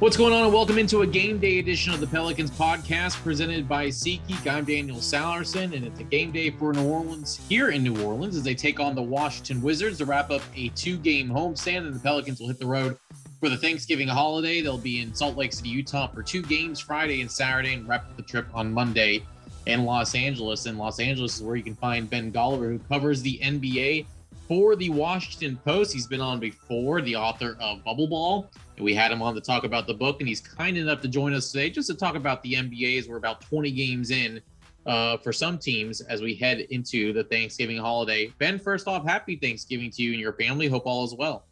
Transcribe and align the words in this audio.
What's 0.00 0.16
going 0.16 0.32
on, 0.32 0.44
and 0.44 0.54
welcome 0.54 0.78
into 0.78 1.02
a 1.02 1.06
game 1.08 1.40
day 1.40 1.58
edition 1.58 1.92
of 1.92 1.98
the 1.98 2.06
Pelicans 2.06 2.52
podcast 2.52 3.20
presented 3.24 3.68
by 3.68 3.88
SeatGeek. 3.88 4.46
I'm 4.46 4.64
Daniel 4.64 4.98
Sallerson, 4.98 5.74
and 5.74 5.84
it's 5.84 5.98
a 5.98 6.04
game 6.04 6.30
day 6.30 6.50
for 6.50 6.72
New 6.72 6.88
Orleans 6.88 7.40
here 7.48 7.70
in 7.70 7.82
New 7.82 8.00
Orleans 8.04 8.36
as 8.36 8.44
they 8.44 8.54
take 8.54 8.78
on 8.78 8.94
the 8.94 9.02
Washington 9.02 9.60
Wizards 9.60 9.98
to 9.98 10.04
wrap 10.04 10.30
up 10.30 10.42
a 10.54 10.68
two 10.68 10.98
game 10.98 11.28
homestand. 11.28 11.78
And 11.78 11.92
the 11.92 11.98
Pelicans 11.98 12.38
will 12.38 12.46
hit 12.46 12.60
the 12.60 12.66
road 12.66 12.96
for 13.40 13.48
the 13.48 13.56
Thanksgiving 13.56 14.06
holiday. 14.06 14.60
They'll 14.60 14.78
be 14.78 15.00
in 15.00 15.12
Salt 15.12 15.36
Lake 15.36 15.52
City, 15.52 15.70
Utah 15.70 16.06
for 16.06 16.22
two 16.22 16.42
games 16.42 16.78
Friday 16.78 17.20
and 17.20 17.28
Saturday, 17.28 17.74
and 17.74 17.88
wrap 17.88 18.02
up 18.02 18.16
the 18.16 18.22
trip 18.22 18.46
on 18.54 18.72
Monday 18.72 19.24
in 19.66 19.84
Los 19.84 20.14
Angeles. 20.14 20.66
And 20.66 20.78
Los 20.78 21.00
Angeles 21.00 21.38
is 21.38 21.42
where 21.42 21.56
you 21.56 21.64
can 21.64 21.74
find 21.74 22.08
Ben 22.08 22.30
Golliver, 22.30 22.68
who 22.68 22.78
covers 22.88 23.20
the 23.20 23.40
NBA 23.42 24.06
for 24.48 24.74
the 24.74 24.88
Washington 24.88 25.60
Post. 25.64 25.92
He's 25.92 26.06
been 26.06 26.22
on 26.22 26.40
before, 26.40 27.02
the 27.02 27.14
author 27.14 27.56
of 27.60 27.84
Bubble 27.84 28.08
Ball. 28.08 28.50
And 28.76 28.84
we 28.84 28.94
had 28.94 29.12
him 29.12 29.20
on 29.20 29.34
to 29.34 29.40
talk 29.40 29.64
about 29.64 29.86
the 29.86 29.94
book, 29.94 30.20
and 30.20 30.28
he's 30.28 30.40
kind 30.40 30.76
enough 30.76 31.02
to 31.02 31.08
join 31.08 31.34
us 31.34 31.52
today 31.52 31.68
just 31.68 31.88
to 31.88 31.94
talk 31.94 32.14
about 32.14 32.42
the 32.42 32.54
NBA 32.54 32.98
as 32.98 33.08
we're 33.08 33.18
about 33.18 33.42
20 33.42 33.70
games 33.70 34.10
in 34.10 34.40
uh, 34.86 35.18
for 35.18 35.32
some 35.32 35.58
teams 35.58 36.00
as 36.00 36.22
we 36.22 36.34
head 36.34 36.60
into 36.70 37.12
the 37.12 37.24
Thanksgiving 37.24 37.76
holiday. 37.76 38.32
Ben, 38.38 38.58
first 38.58 38.88
off, 38.88 39.04
happy 39.04 39.36
Thanksgiving 39.36 39.90
to 39.90 40.02
you 40.02 40.12
and 40.12 40.20
your 40.20 40.32
family. 40.32 40.66
Hope 40.66 40.86
all 40.86 41.04
is 41.04 41.14
well. 41.14 41.44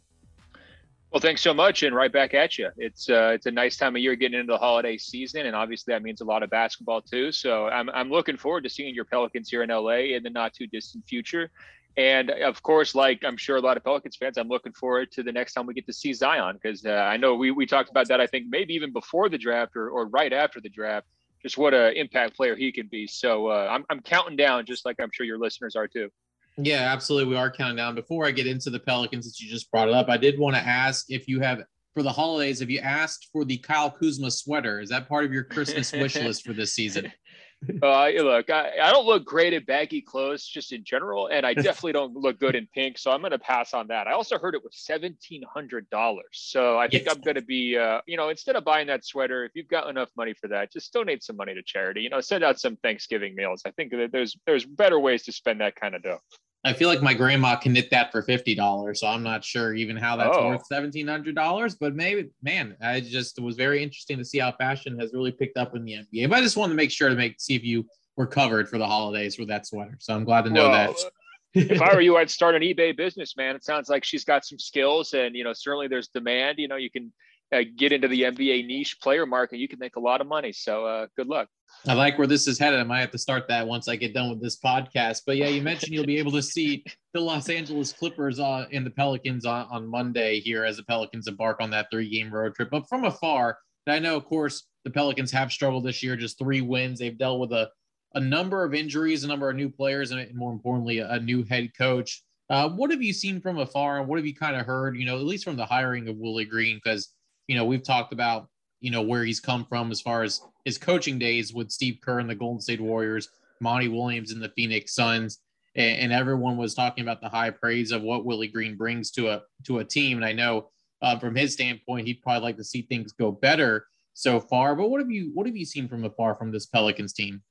Well, 1.11 1.21
thanks 1.21 1.41
so 1.41 1.53
much, 1.53 1.83
and 1.83 1.95
right 1.95 2.11
back 2.11 2.33
at 2.33 2.57
you. 2.57 2.69
It's 2.77 3.09
uh, 3.09 3.31
it's 3.33 3.45
a 3.45 3.51
nice 3.51 3.77
time 3.77 3.95
of 3.95 4.01
year 4.01 4.15
getting 4.15 4.39
into 4.41 4.51
the 4.51 4.57
holiday 4.57 4.97
season, 4.97 5.45
and 5.45 5.55
obviously 5.55 5.93
that 5.93 6.03
means 6.03 6.19
a 6.19 6.25
lot 6.25 6.43
of 6.43 6.49
basketball 6.49 7.01
too. 7.01 7.31
So 7.31 7.67
I'm 7.67 7.89
I'm 7.91 8.09
looking 8.09 8.35
forward 8.35 8.65
to 8.65 8.69
seeing 8.69 8.93
your 8.93 9.05
Pelicans 9.05 9.49
here 9.49 9.63
in 9.63 9.69
LA 9.69 10.15
in 10.15 10.23
the 10.23 10.29
not 10.29 10.53
too 10.53 10.67
distant 10.67 11.07
future. 11.07 11.49
And 11.97 12.29
of 12.29 12.61
course, 12.61 12.93
like 12.93 13.23
I'm 13.25 13.37
sure 13.37 13.57
a 13.57 13.61
lot 13.61 13.75
of 13.75 13.83
Pelicans 13.83 14.15
fans, 14.15 14.37
I'm 14.37 14.47
looking 14.47 14.73
forward 14.73 15.11
to 15.13 15.23
the 15.23 15.31
next 15.31 15.53
time 15.53 15.65
we 15.65 15.73
get 15.73 15.87
to 15.87 15.93
see 15.93 16.13
Zion 16.13 16.59
because 16.61 16.85
uh, 16.85 16.91
I 16.91 17.17
know 17.17 17.35
we, 17.35 17.49
we 17.49 17.65
talked 17.65 17.89
about 17.89 18.07
that, 18.09 18.21
I 18.21 18.27
think 18.27 18.45
maybe 18.49 18.75
even 18.75 18.93
before 18.93 19.29
the 19.29 19.37
draft 19.37 19.75
or, 19.75 19.89
or 19.89 20.07
right 20.07 20.31
after 20.31 20.61
the 20.61 20.69
draft, 20.69 21.07
just 21.41 21.57
what 21.57 21.73
an 21.73 21.95
impact 21.95 22.35
player 22.35 22.55
he 22.55 22.71
can 22.71 22.87
be. 22.87 23.07
So 23.07 23.47
uh, 23.47 23.67
I'm, 23.69 23.83
I'm 23.89 24.01
counting 24.01 24.37
down, 24.37 24.65
just 24.65 24.85
like 24.85 24.97
I'm 25.01 25.09
sure 25.11 25.25
your 25.25 25.39
listeners 25.39 25.75
are 25.75 25.87
too. 25.87 26.09
Yeah, 26.57 26.91
absolutely. 26.91 27.29
We 27.33 27.37
are 27.37 27.51
counting 27.51 27.77
down. 27.77 27.95
Before 27.95 28.25
I 28.25 28.31
get 28.31 28.47
into 28.47 28.69
the 28.69 28.79
Pelicans, 28.79 29.25
that 29.25 29.39
you 29.39 29.49
just 29.49 29.71
brought 29.71 29.87
it 29.87 29.93
up, 29.93 30.07
I 30.07 30.17
did 30.17 30.39
want 30.39 30.55
to 30.55 30.61
ask 30.61 31.05
if 31.09 31.27
you 31.27 31.39
have 31.39 31.63
for 31.95 32.03
the 32.03 32.11
holidays, 32.11 32.59
have 32.59 32.69
you 32.69 32.79
asked 32.79 33.29
for 33.31 33.43
the 33.43 33.57
Kyle 33.57 33.89
Kuzma 33.89 34.29
sweater? 34.29 34.79
Is 34.79 34.89
that 34.89 35.09
part 35.09 35.25
of 35.25 35.33
your 35.33 35.43
Christmas 35.43 35.91
wish 35.91 36.15
list 36.15 36.45
for 36.45 36.53
this 36.53 36.73
season? 36.73 37.11
uh, 37.83 38.09
look, 38.09 38.49
I, 38.49 38.71
I, 38.81 38.91
don't 38.91 39.07
look 39.07 39.25
great 39.25 39.51
in 39.51 39.63
baggy 39.63 40.01
clothes 40.01 40.45
just 40.45 40.71
in 40.71 40.83
general, 40.83 41.27
and 41.27 41.45
I 41.45 41.53
definitely 41.55 41.93
don't 41.93 42.15
look 42.15 42.39
good 42.39 42.55
in 42.55 42.67
pink. 42.67 42.97
So 42.97 43.11
I'm 43.11 43.21
going 43.21 43.31
to 43.31 43.39
pass 43.39 43.73
on 43.73 43.87
that. 43.87 44.07
I 44.07 44.13
also 44.13 44.37
heard 44.37 44.53
it 44.53 44.63
was 44.63 44.75
seventeen 44.77 45.41
hundred 45.51 45.89
dollars. 45.89 46.25
So 46.33 46.77
I 46.77 46.87
think 46.87 47.05
yes. 47.05 47.15
I'm 47.15 47.21
going 47.21 47.35
to 47.35 47.41
be, 47.41 47.75
uh, 47.77 48.01
you 48.05 48.15
know, 48.15 48.29
instead 48.29 48.55
of 48.55 48.63
buying 48.63 48.87
that 48.87 49.05
sweater, 49.05 49.43
if 49.43 49.53
you've 49.55 49.67
got 49.67 49.89
enough 49.89 50.09
money 50.15 50.33
for 50.33 50.47
that, 50.49 50.71
just 50.71 50.93
donate 50.93 51.23
some 51.23 51.35
money 51.35 51.55
to 51.55 51.63
charity. 51.63 52.01
You 52.01 52.09
know, 52.09 52.21
send 52.21 52.43
out 52.43 52.59
some 52.59 52.75
Thanksgiving 52.77 53.33
meals. 53.35 53.63
I 53.65 53.71
think 53.71 53.91
that 53.91 54.11
there's 54.11 54.37
there's 54.45 54.65
better 54.65 54.99
ways 54.99 55.23
to 55.23 55.31
spend 55.31 55.61
that 55.61 55.75
kind 55.75 55.95
of 55.95 56.03
dough. 56.03 56.19
I 56.67 56.73
feel 56.73 56.89
like 56.89 57.01
my 57.01 57.13
grandma 57.13 57.55
can 57.55 57.73
knit 57.73 57.89
that 57.91 58.11
for 58.11 58.21
fifty 58.21 58.53
dollars, 58.53 58.99
so 58.99 59.07
I'm 59.07 59.23
not 59.23 59.43
sure 59.43 59.73
even 59.73 59.95
how 59.95 60.15
that's 60.15 60.37
oh. 60.37 60.47
worth 60.49 60.65
seventeen 60.65 61.07
hundred 61.07 61.35
dollars. 61.35 61.75
But 61.75 61.95
maybe, 61.95 62.29
man, 62.41 62.75
I 62.81 62.99
just 62.99 63.37
it 63.37 63.43
was 63.43 63.55
very 63.55 63.81
interesting 63.81 64.17
to 64.17 64.25
see 64.25 64.39
how 64.39 64.51
fashion 64.51 64.99
has 64.99 65.13
really 65.13 65.31
picked 65.31 65.57
up 65.57 65.75
in 65.75 65.85
the 65.85 65.93
NBA. 65.93 66.29
But 66.29 66.39
I 66.39 66.41
just 66.41 66.57
wanted 66.57 66.73
to 66.73 66.77
make 66.77 66.91
sure 66.91 67.09
to 67.09 67.15
make 67.15 67.39
see 67.39 67.55
if 67.55 67.63
you 67.63 67.85
were 68.15 68.27
covered 68.27 68.67
for 68.67 68.77
the 68.77 68.85
holidays 68.85 69.39
with 69.39 69.47
that 69.47 69.65
sweater. 69.65 69.97
So 69.99 70.13
I'm 70.13 70.23
glad 70.23 70.43
to 70.45 70.49
know 70.49 70.69
well, 70.69 70.93
that. 70.93 71.11
if 71.53 71.81
I 71.81 71.93
were 71.93 72.01
you, 72.01 72.17
I'd 72.17 72.29
start 72.29 72.55
an 72.55 72.61
eBay 72.61 72.95
business, 72.95 73.37
man. 73.37 73.55
It 73.55 73.63
sounds 73.63 73.89
like 73.89 74.03
she's 74.03 74.25
got 74.25 74.45
some 74.45 74.59
skills, 74.59 75.13
and 75.13 75.35
you 75.35 75.43
know, 75.43 75.53
certainly 75.53 75.87
there's 75.87 76.09
demand. 76.09 76.59
You 76.59 76.67
know, 76.67 76.75
you 76.75 76.89
can 76.89 77.13
uh, 77.53 77.61
get 77.77 77.91
into 77.91 78.07
the 78.07 78.23
NBA 78.23 78.67
niche 78.67 78.97
player 79.01 79.25
market, 79.25 79.57
you 79.57 79.67
can 79.67 79.79
make 79.79 79.95
a 79.95 79.99
lot 79.99 80.21
of 80.21 80.27
money. 80.27 80.51
So 80.51 80.85
uh, 80.85 81.07
good 81.15 81.27
luck. 81.27 81.47
I 81.87 81.93
like 81.93 82.17
where 82.17 82.27
this 82.27 82.47
is 82.47 82.59
headed. 82.59 82.79
I 82.79 82.83
might 82.83 83.01
have 83.01 83.11
to 83.11 83.17
start 83.17 83.47
that 83.47 83.67
once 83.67 83.87
I 83.87 83.95
get 83.95 84.13
done 84.13 84.29
with 84.29 84.41
this 84.41 84.57
podcast. 84.59 85.21
But 85.25 85.37
yeah, 85.37 85.47
you 85.47 85.61
mentioned 85.61 85.93
you'll 85.93 86.05
be 86.05 86.17
able 86.17 86.31
to 86.31 86.41
see 86.41 86.83
the 87.13 87.21
Los 87.21 87.49
Angeles 87.49 87.93
Clippers 87.93 88.39
uh, 88.39 88.65
and 88.71 88.85
the 88.85 88.91
Pelicans 88.91 89.45
on, 89.45 89.67
on 89.69 89.87
Monday 89.87 90.39
here 90.39 90.65
as 90.65 90.77
the 90.77 90.83
Pelicans 90.83 91.27
embark 91.27 91.61
on 91.61 91.69
that 91.71 91.87
three 91.91 92.09
game 92.09 92.33
road 92.33 92.55
trip. 92.55 92.69
But 92.71 92.87
from 92.89 93.05
afar, 93.05 93.57
I 93.87 93.99
know, 93.99 94.17
of 94.17 94.25
course, 94.25 94.65
the 94.83 94.89
Pelicans 94.89 95.31
have 95.31 95.51
struggled 95.51 95.85
this 95.85 96.03
year, 96.03 96.15
just 96.15 96.37
three 96.37 96.61
wins. 96.61 96.99
They've 96.99 97.17
dealt 97.17 97.39
with 97.39 97.53
a, 97.53 97.69
a 98.15 98.19
number 98.19 98.63
of 98.63 98.73
injuries, 98.73 99.23
a 99.23 99.27
number 99.27 99.49
of 99.49 99.55
new 99.55 99.69
players, 99.69 100.11
and 100.11 100.33
more 100.35 100.51
importantly, 100.51 100.99
a, 100.99 101.11
a 101.11 101.19
new 101.19 101.43
head 101.43 101.71
coach. 101.77 102.21
Uh, 102.49 102.69
what 102.69 102.91
have 102.91 103.01
you 103.01 103.13
seen 103.13 103.41
from 103.41 103.59
afar, 103.59 103.99
and 103.99 104.07
what 104.07 104.17
have 104.17 104.25
you 104.25 104.35
kind 104.35 104.55
of 104.55 104.65
heard? 104.65 104.97
You 104.97 105.05
know, 105.05 105.17
at 105.17 105.23
least 105.23 105.43
from 105.43 105.57
the 105.57 105.65
hiring 105.65 106.07
of 106.07 106.17
Willie 106.17 106.45
Green, 106.45 106.79
because 106.81 107.09
you 107.47 107.55
know 107.55 107.65
we've 107.65 107.83
talked 107.83 108.13
about 108.13 108.47
you 108.79 108.91
know 108.91 109.01
where 109.01 109.23
he's 109.23 109.39
come 109.39 109.65
from 109.65 109.91
as 109.91 110.01
far 110.01 110.23
as 110.23 110.41
his 110.65 110.77
coaching 110.77 111.17
days 111.17 111.53
with 111.53 111.71
Steve 111.71 111.99
Kerr 112.03 112.19
and 112.19 112.29
the 112.29 112.35
Golden 112.35 112.61
State 112.61 112.81
Warriors, 112.81 113.29
Monty 113.61 113.87
Williams 113.87 114.31
and 114.31 114.41
the 114.41 114.51
Phoenix 114.55 114.93
Suns, 114.93 115.39
and, 115.75 115.99
and 115.99 116.13
everyone 116.13 116.57
was 116.57 116.75
talking 116.75 117.03
about 117.03 117.21
the 117.21 117.29
high 117.29 117.49
praise 117.49 117.91
of 117.91 118.01
what 118.01 118.25
Willie 118.25 118.47
Green 118.47 118.75
brings 118.75 119.11
to 119.11 119.29
a 119.29 119.41
to 119.65 119.79
a 119.79 119.85
team. 119.85 120.17
And 120.17 120.25
I 120.25 120.33
know 120.33 120.69
uh, 121.01 121.17
from 121.19 121.35
his 121.35 121.53
standpoint, 121.53 122.07
he'd 122.07 122.21
probably 122.21 122.41
like 122.41 122.57
to 122.57 122.63
see 122.63 122.81
things 122.83 123.13
go 123.13 123.31
better 123.31 123.85
so 124.13 124.39
far. 124.39 124.75
But 124.75 124.89
what 124.89 124.99
have 124.99 125.11
you 125.11 125.31
what 125.33 125.47
have 125.47 125.55
you 125.55 125.65
seen 125.65 125.87
from 125.87 126.03
afar 126.03 126.35
from 126.35 126.51
this 126.51 126.65
Pelicans 126.65 127.13
team? 127.13 127.41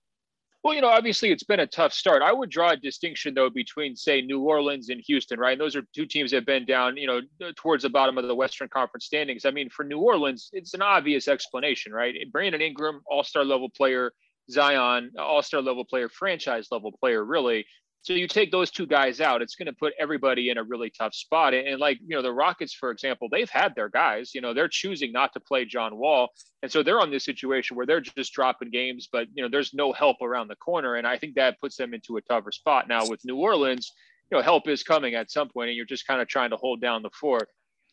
Well, 0.66 0.74
you 0.74 0.80
know, 0.80 0.88
obviously 0.88 1.30
it's 1.30 1.44
been 1.44 1.60
a 1.60 1.66
tough 1.68 1.92
start. 1.92 2.22
I 2.22 2.32
would 2.32 2.50
draw 2.50 2.70
a 2.70 2.76
distinction 2.76 3.34
though 3.34 3.48
between, 3.48 3.94
say, 3.94 4.20
New 4.20 4.40
Orleans 4.40 4.88
and 4.88 5.00
Houston, 5.06 5.38
right? 5.38 5.52
And 5.52 5.60
those 5.60 5.76
are 5.76 5.82
two 5.94 6.06
teams 6.06 6.32
that 6.32 6.38
have 6.38 6.44
been 6.46 6.66
down, 6.66 6.96
you 6.96 7.06
know, 7.06 7.20
towards 7.54 7.84
the 7.84 7.88
bottom 7.88 8.18
of 8.18 8.26
the 8.26 8.34
Western 8.34 8.66
Conference 8.66 9.04
standings. 9.04 9.44
I 9.44 9.52
mean, 9.52 9.70
for 9.70 9.84
New 9.84 10.00
Orleans, 10.00 10.50
it's 10.52 10.74
an 10.74 10.82
obvious 10.82 11.28
explanation, 11.28 11.92
right? 11.92 12.16
Brandon 12.32 12.60
Ingram, 12.60 13.00
all-star 13.06 13.44
level 13.44 13.68
player, 13.70 14.10
Zion, 14.50 15.12
all-star 15.16 15.62
level 15.62 15.84
player, 15.84 16.08
franchise 16.08 16.66
level 16.72 16.90
player, 16.90 17.24
really. 17.24 17.64
So 18.06 18.12
you 18.12 18.28
take 18.28 18.52
those 18.52 18.70
two 18.70 18.86
guys 18.86 19.20
out, 19.20 19.42
it's 19.42 19.56
going 19.56 19.66
to 19.66 19.72
put 19.72 19.92
everybody 19.98 20.50
in 20.50 20.58
a 20.58 20.62
really 20.62 20.90
tough 20.90 21.12
spot. 21.12 21.54
And, 21.54 21.80
like, 21.80 21.98
you 22.06 22.14
know, 22.14 22.22
the 22.22 22.32
Rockets, 22.32 22.72
for 22.72 22.92
example, 22.92 23.26
they've 23.28 23.50
had 23.50 23.74
their 23.74 23.88
guys, 23.88 24.32
you 24.32 24.40
know, 24.40 24.54
they're 24.54 24.68
choosing 24.68 25.10
not 25.10 25.32
to 25.32 25.40
play 25.40 25.64
John 25.64 25.96
Wall. 25.96 26.28
And 26.62 26.70
so 26.70 26.84
they're 26.84 27.00
on 27.00 27.10
this 27.10 27.24
situation 27.24 27.76
where 27.76 27.84
they're 27.84 28.00
just 28.00 28.32
dropping 28.32 28.70
games, 28.70 29.08
but, 29.10 29.26
you 29.34 29.42
know, 29.42 29.48
there's 29.48 29.74
no 29.74 29.92
help 29.92 30.18
around 30.22 30.46
the 30.46 30.54
corner. 30.54 30.94
And 30.94 31.04
I 31.04 31.18
think 31.18 31.34
that 31.34 31.60
puts 31.60 31.76
them 31.76 31.94
into 31.94 32.16
a 32.16 32.20
tougher 32.22 32.52
spot. 32.52 32.86
Now 32.86 33.08
with 33.08 33.24
New 33.24 33.38
Orleans, 33.38 33.92
you 34.30 34.38
know, 34.38 34.42
help 34.42 34.68
is 34.68 34.84
coming 34.84 35.16
at 35.16 35.32
some 35.32 35.48
point 35.48 35.70
and 35.70 35.76
you're 35.76 35.84
just 35.84 36.06
kind 36.06 36.20
of 36.20 36.28
trying 36.28 36.50
to 36.50 36.56
hold 36.56 36.80
down 36.80 37.02
the 37.02 37.10
fort. 37.10 37.48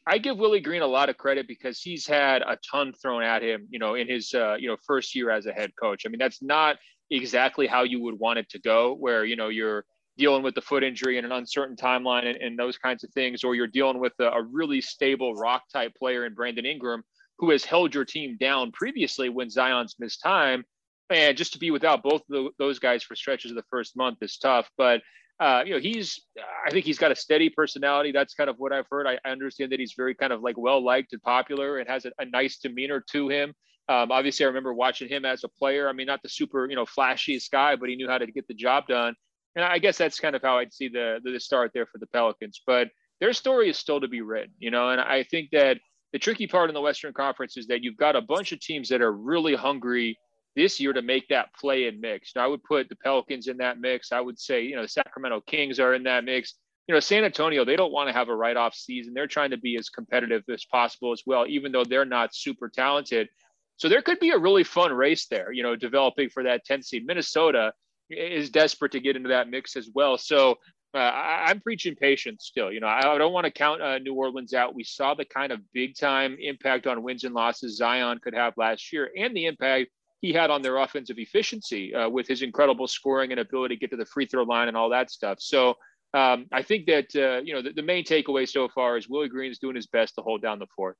I 0.06 0.20
give 0.20 0.38
Willie 0.38 0.62
Green 0.62 0.84
a 0.84 0.86
lot 0.86 1.10
of 1.10 1.18
credit 1.18 1.48
because 1.48 1.82
he's 1.82 2.06
had 2.06 2.44
a 2.44 2.60
ton 2.70 2.94
thrown 3.02 3.24
at 3.24 3.42
him, 3.42 3.66
you 3.72 3.80
know, 3.80 3.96
in 3.96 4.08
his, 4.08 4.32
uh, 4.36 4.58
you 4.60 4.68
know, 4.68 4.78
first 4.86 5.16
year 5.16 5.32
as 5.32 5.48
a 5.48 5.54
head 5.54 5.72
coach. 5.82 6.04
I 6.06 6.10
mean, 6.10 6.20
that's 6.20 6.44
not 6.44 6.78
exactly 7.10 7.66
how 7.66 7.82
you 7.82 8.00
would 8.02 8.20
want 8.20 8.38
it 8.38 8.48
to 8.50 8.60
go, 8.60 8.94
where, 8.94 9.26
you 9.26 9.36
know, 9.36 9.50
you're, 9.50 9.86
dealing 10.18 10.44
with 10.44 10.56
the 10.56 10.62
foot 10.62 10.84
injury 10.84 11.18
and 11.18 11.26
an 11.26 11.32
uncertain 11.32 11.76
timeline 11.76 12.26
and, 12.26 12.38
and 12.38 12.58
those 12.58 12.78
kinds 12.78 13.04
of 13.04 13.12
things, 13.12 13.44
or 13.44 13.56
you're 13.56 13.68
dealing 13.68 14.00
with 14.00 14.14
a, 14.20 14.26
a, 14.26 14.42
really 14.44 14.80
stable 14.80 15.34
rock 15.34 15.64
type 15.72 15.94
player 15.96 16.26
in 16.26 16.34
Brandon 16.34 16.66
Ingram 16.66 17.04
who 17.40 17.50
has 17.50 17.66
held 17.66 17.96
your 17.96 18.06
team 18.06 18.38
down 18.40 18.72
previously 18.72 19.30
when 19.30 19.50
Zion's 19.50 19.96
missed 20.00 20.22
time. 20.22 20.64
And 21.10 21.36
just 21.36 21.54
to 21.54 21.60
be 21.60 21.72
without 21.72 22.04
both 22.04 22.22
of 22.32 22.48
those 22.58 22.80
guys 22.80 23.04
for 23.04 23.16
stretches 23.16 23.52
of 23.52 23.56
the 23.56 23.66
first 23.70 23.98
month 23.98 24.20
is 24.22 24.38
tough. 24.38 24.70
But 24.78 25.02
uh, 25.40 25.64
you 25.66 25.74
know, 25.74 25.80
he's 25.80 26.22
I 26.66 26.70
think 26.70 26.86
he's 26.86 27.00
got 27.00 27.12
a 27.12 27.16
steady 27.16 27.50
personality. 27.50 28.12
That's 28.12 28.34
kind 28.34 28.50
of 28.50 28.58
what 28.58 28.72
I've 28.72 28.86
heard. 28.90 29.08
I, 29.08 29.20
I 29.26 29.32
understand 29.32 29.72
that 29.72 29.80
he's 29.80 29.94
very 29.98 30.16
kind 30.16 30.32
of 30.32 30.42
like 30.42 30.58
well 30.58 30.84
liked 30.84 31.14
and 31.14 31.22
popular 31.22 31.80
and 31.80 31.90
has 31.90 32.06
a, 32.06 32.12
a 32.20 32.26
nice 32.26 32.60
demeanor 32.60 33.04
to 33.12 33.30
him. 33.30 33.54
Um, 33.90 34.12
obviously, 34.12 34.46
I 34.46 34.48
remember 34.48 34.74
watching 34.74 35.10
him 35.10 35.26
as 35.26 35.44
a 35.44 35.50
player. 35.50 35.90
I 35.90 35.94
mean, 35.94 36.08
not 36.08 36.22
the 36.24 36.30
super, 36.30 36.70
you 36.70 36.76
know, 36.76 36.86
flashiest 36.86 37.52
guy, 37.52 37.76
but 37.76 37.90
he 37.90 37.96
knew 37.96 38.08
how 38.08 38.18
to 38.18 38.28
get 38.28 38.48
the 38.48 38.54
job 38.54 38.88
done. 38.88 39.16
And 39.56 39.64
I 39.64 39.78
guess 39.78 39.98
that's 39.98 40.20
kind 40.20 40.36
of 40.36 40.42
how 40.42 40.58
I'd 40.58 40.74
see 40.74 40.88
the 40.88 41.20
the 41.24 41.40
start 41.40 41.72
there 41.74 41.86
for 41.86 41.98
the 41.98 42.08
Pelicans. 42.08 42.62
But 42.66 42.90
their 43.20 43.34
story 43.34 43.70
is 43.70 43.78
still 43.78 44.02
to 44.02 44.08
be 44.08 44.22
written, 44.22 44.54
you 44.60 44.72
know. 44.72 44.90
And 44.90 45.00
I 45.00 45.24
think 45.24 45.52
that 45.52 45.80
the 46.12 46.20
tricky 46.20 46.48
part 46.48 46.70
in 46.70 46.74
the 46.74 46.82
Western 46.82 47.14
Conference 47.14 47.58
is 47.58 47.68
that 47.68 47.84
you've 47.84 47.98
got 47.98 48.16
a 48.16 48.22
bunch 48.22 48.52
of 48.52 48.60
teams 48.60 48.90
that 48.90 49.02
are 49.02 49.12
really 49.12 49.56
hungry 49.56 50.18
this 50.56 50.80
year 50.80 50.94
to 50.94 51.02
make 51.02 51.28
that 51.30 51.54
play 51.56 51.88
in 51.88 52.00
mix. 52.00 52.34
Now, 52.36 52.46
I 52.46 52.48
would 52.48 52.64
put 52.64 52.90
the 52.90 52.96
Pelicans 52.96 53.48
in 53.48 53.58
that 53.58 53.80
mix. 53.80 54.12
I 54.12 54.22
would 54.22 54.40
say, 54.40 54.62
you 54.62 54.76
know, 54.76 54.84
the 54.84 54.88
Sacramento 54.88 55.42
Kings 55.48 55.80
are 55.80 55.94
in 55.94 56.04
that 56.04 56.24
mix. 56.24 56.56
You 56.88 56.94
know, 56.94 57.00
San 57.00 57.24
Antonio, 57.24 57.66
they 57.66 57.76
don't 57.76 57.94
want 57.94 58.10
to 58.10 58.14
have 58.14 58.30
a 58.30 58.36
write 58.36 58.58
off 58.58 58.76
season. 58.76 59.14
They're 59.14 59.28
trying 59.28 59.52
to 59.52 59.58
be 59.58 59.78
as 59.78 59.90
competitive 59.90 60.44
as 60.52 60.66
possible 60.66 61.12
as 61.12 61.24
well, 61.26 61.48
even 61.48 61.72
though 61.72 61.86
they're 61.86 62.06
not 62.06 62.36
super 62.36 62.70
talented. 62.70 63.30
So 63.78 63.90
there 63.90 64.02
could 64.02 64.20
be 64.20 64.32
a 64.32 64.38
really 64.38 64.64
fun 64.64 64.94
race 64.94 65.28
there, 65.28 65.52
you 65.52 65.64
know, 65.64 65.76
developing 65.76 66.30
for 66.30 66.44
that 66.44 66.66
10 66.66 66.84
seed. 66.84 67.06
Minnesota, 67.06 67.74
is 68.18 68.50
desperate 68.50 68.92
to 68.94 69.00
get 69.00 69.16
into 69.16 69.30
that 69.30 69.50
mix 69.50 69.76
as 69.76 69.90
well. 69.94 70.18
So 70.18 70.58
uh, 70.94 70.98
I, 70.98 71.52
am 71.52 71.60
preaching 71.60 71.96
patience 71.96 72.46
still. 72.46 72.72
You 72.72 72.80
know, 72.80 72.88
I, 72.88 73.16
I 73.16 73.18
don't 73.18 73.34
want 73.34 73.46
to 73.46 73.52
count 73.52 73.82
uh, 73.82 73.98
New 73.98 74.14
Orleans 74.14 74.54
out. 74.54 74.76
We 74.76 74.84
saw 74.84 75.16
the 75.16 75.26
kind 75.26 75.52
of 75.52 75.60
big 75.74 75.96
time 75.96 76.38
impact 76.40 76.86
on 76.86 77.02
wins 77.02 77.24
and 77.24 77.34
losses 77.34 77.78
Zion 77.78 78.20
could 78.24 78.36
have 78.36 78.54
last 78.58 78.94
year, 78.94 79.10
and 79.18 79.36
the 79.36 79.46
impact 79.46 79.90
he 80.22 80.32
had 80.32 80.50
on 80.50 80.62
their 80.62 80.78
offensive 80.78 81.18
efficiency 81.18 81.94
uh, 81.94 82.08
with 82.08 82.28
his 82.28 82.44
incredible 82.44 82.88
scoring 82.88 83.32
and 83.32 83.40
ability 83.40 83.76
to 83.76 83.80
get 83.80 83.92
to 83.92 83.98
the 83.98 84.06
free 84.06 84.26
throw 84.26 84.44
line 84.44 84.68
and 84.68 84.78
all 84.78 84.90
that 84.90 85.12
stuff. 85.12 85.38
So 85.42 85.76
um, 86.14 86.46
I 86.52 86.62
think 86.62 86.86
that 86.86 87.08
uh, 87.16 87.42
you 87.44 87.54
know 87.54 87.62
the, 87.62 87.74
the, 87.74 87.82
main 87.82 88.06
takeaway 88.06 88.48
so 88.48 88.70
far 88.70 88.98
is 88.98 89.10
Willie 89.10 89.30
Green 89.30 89.52
is 89.52 89.58
doing 89.58 89.76
his 89.76 89.88
best 89.88 90.16
to 90.16 90.22
hold 90.22 90.42
down 90.42 90.60
the 90.60 90.68
fort. 90.76 90.96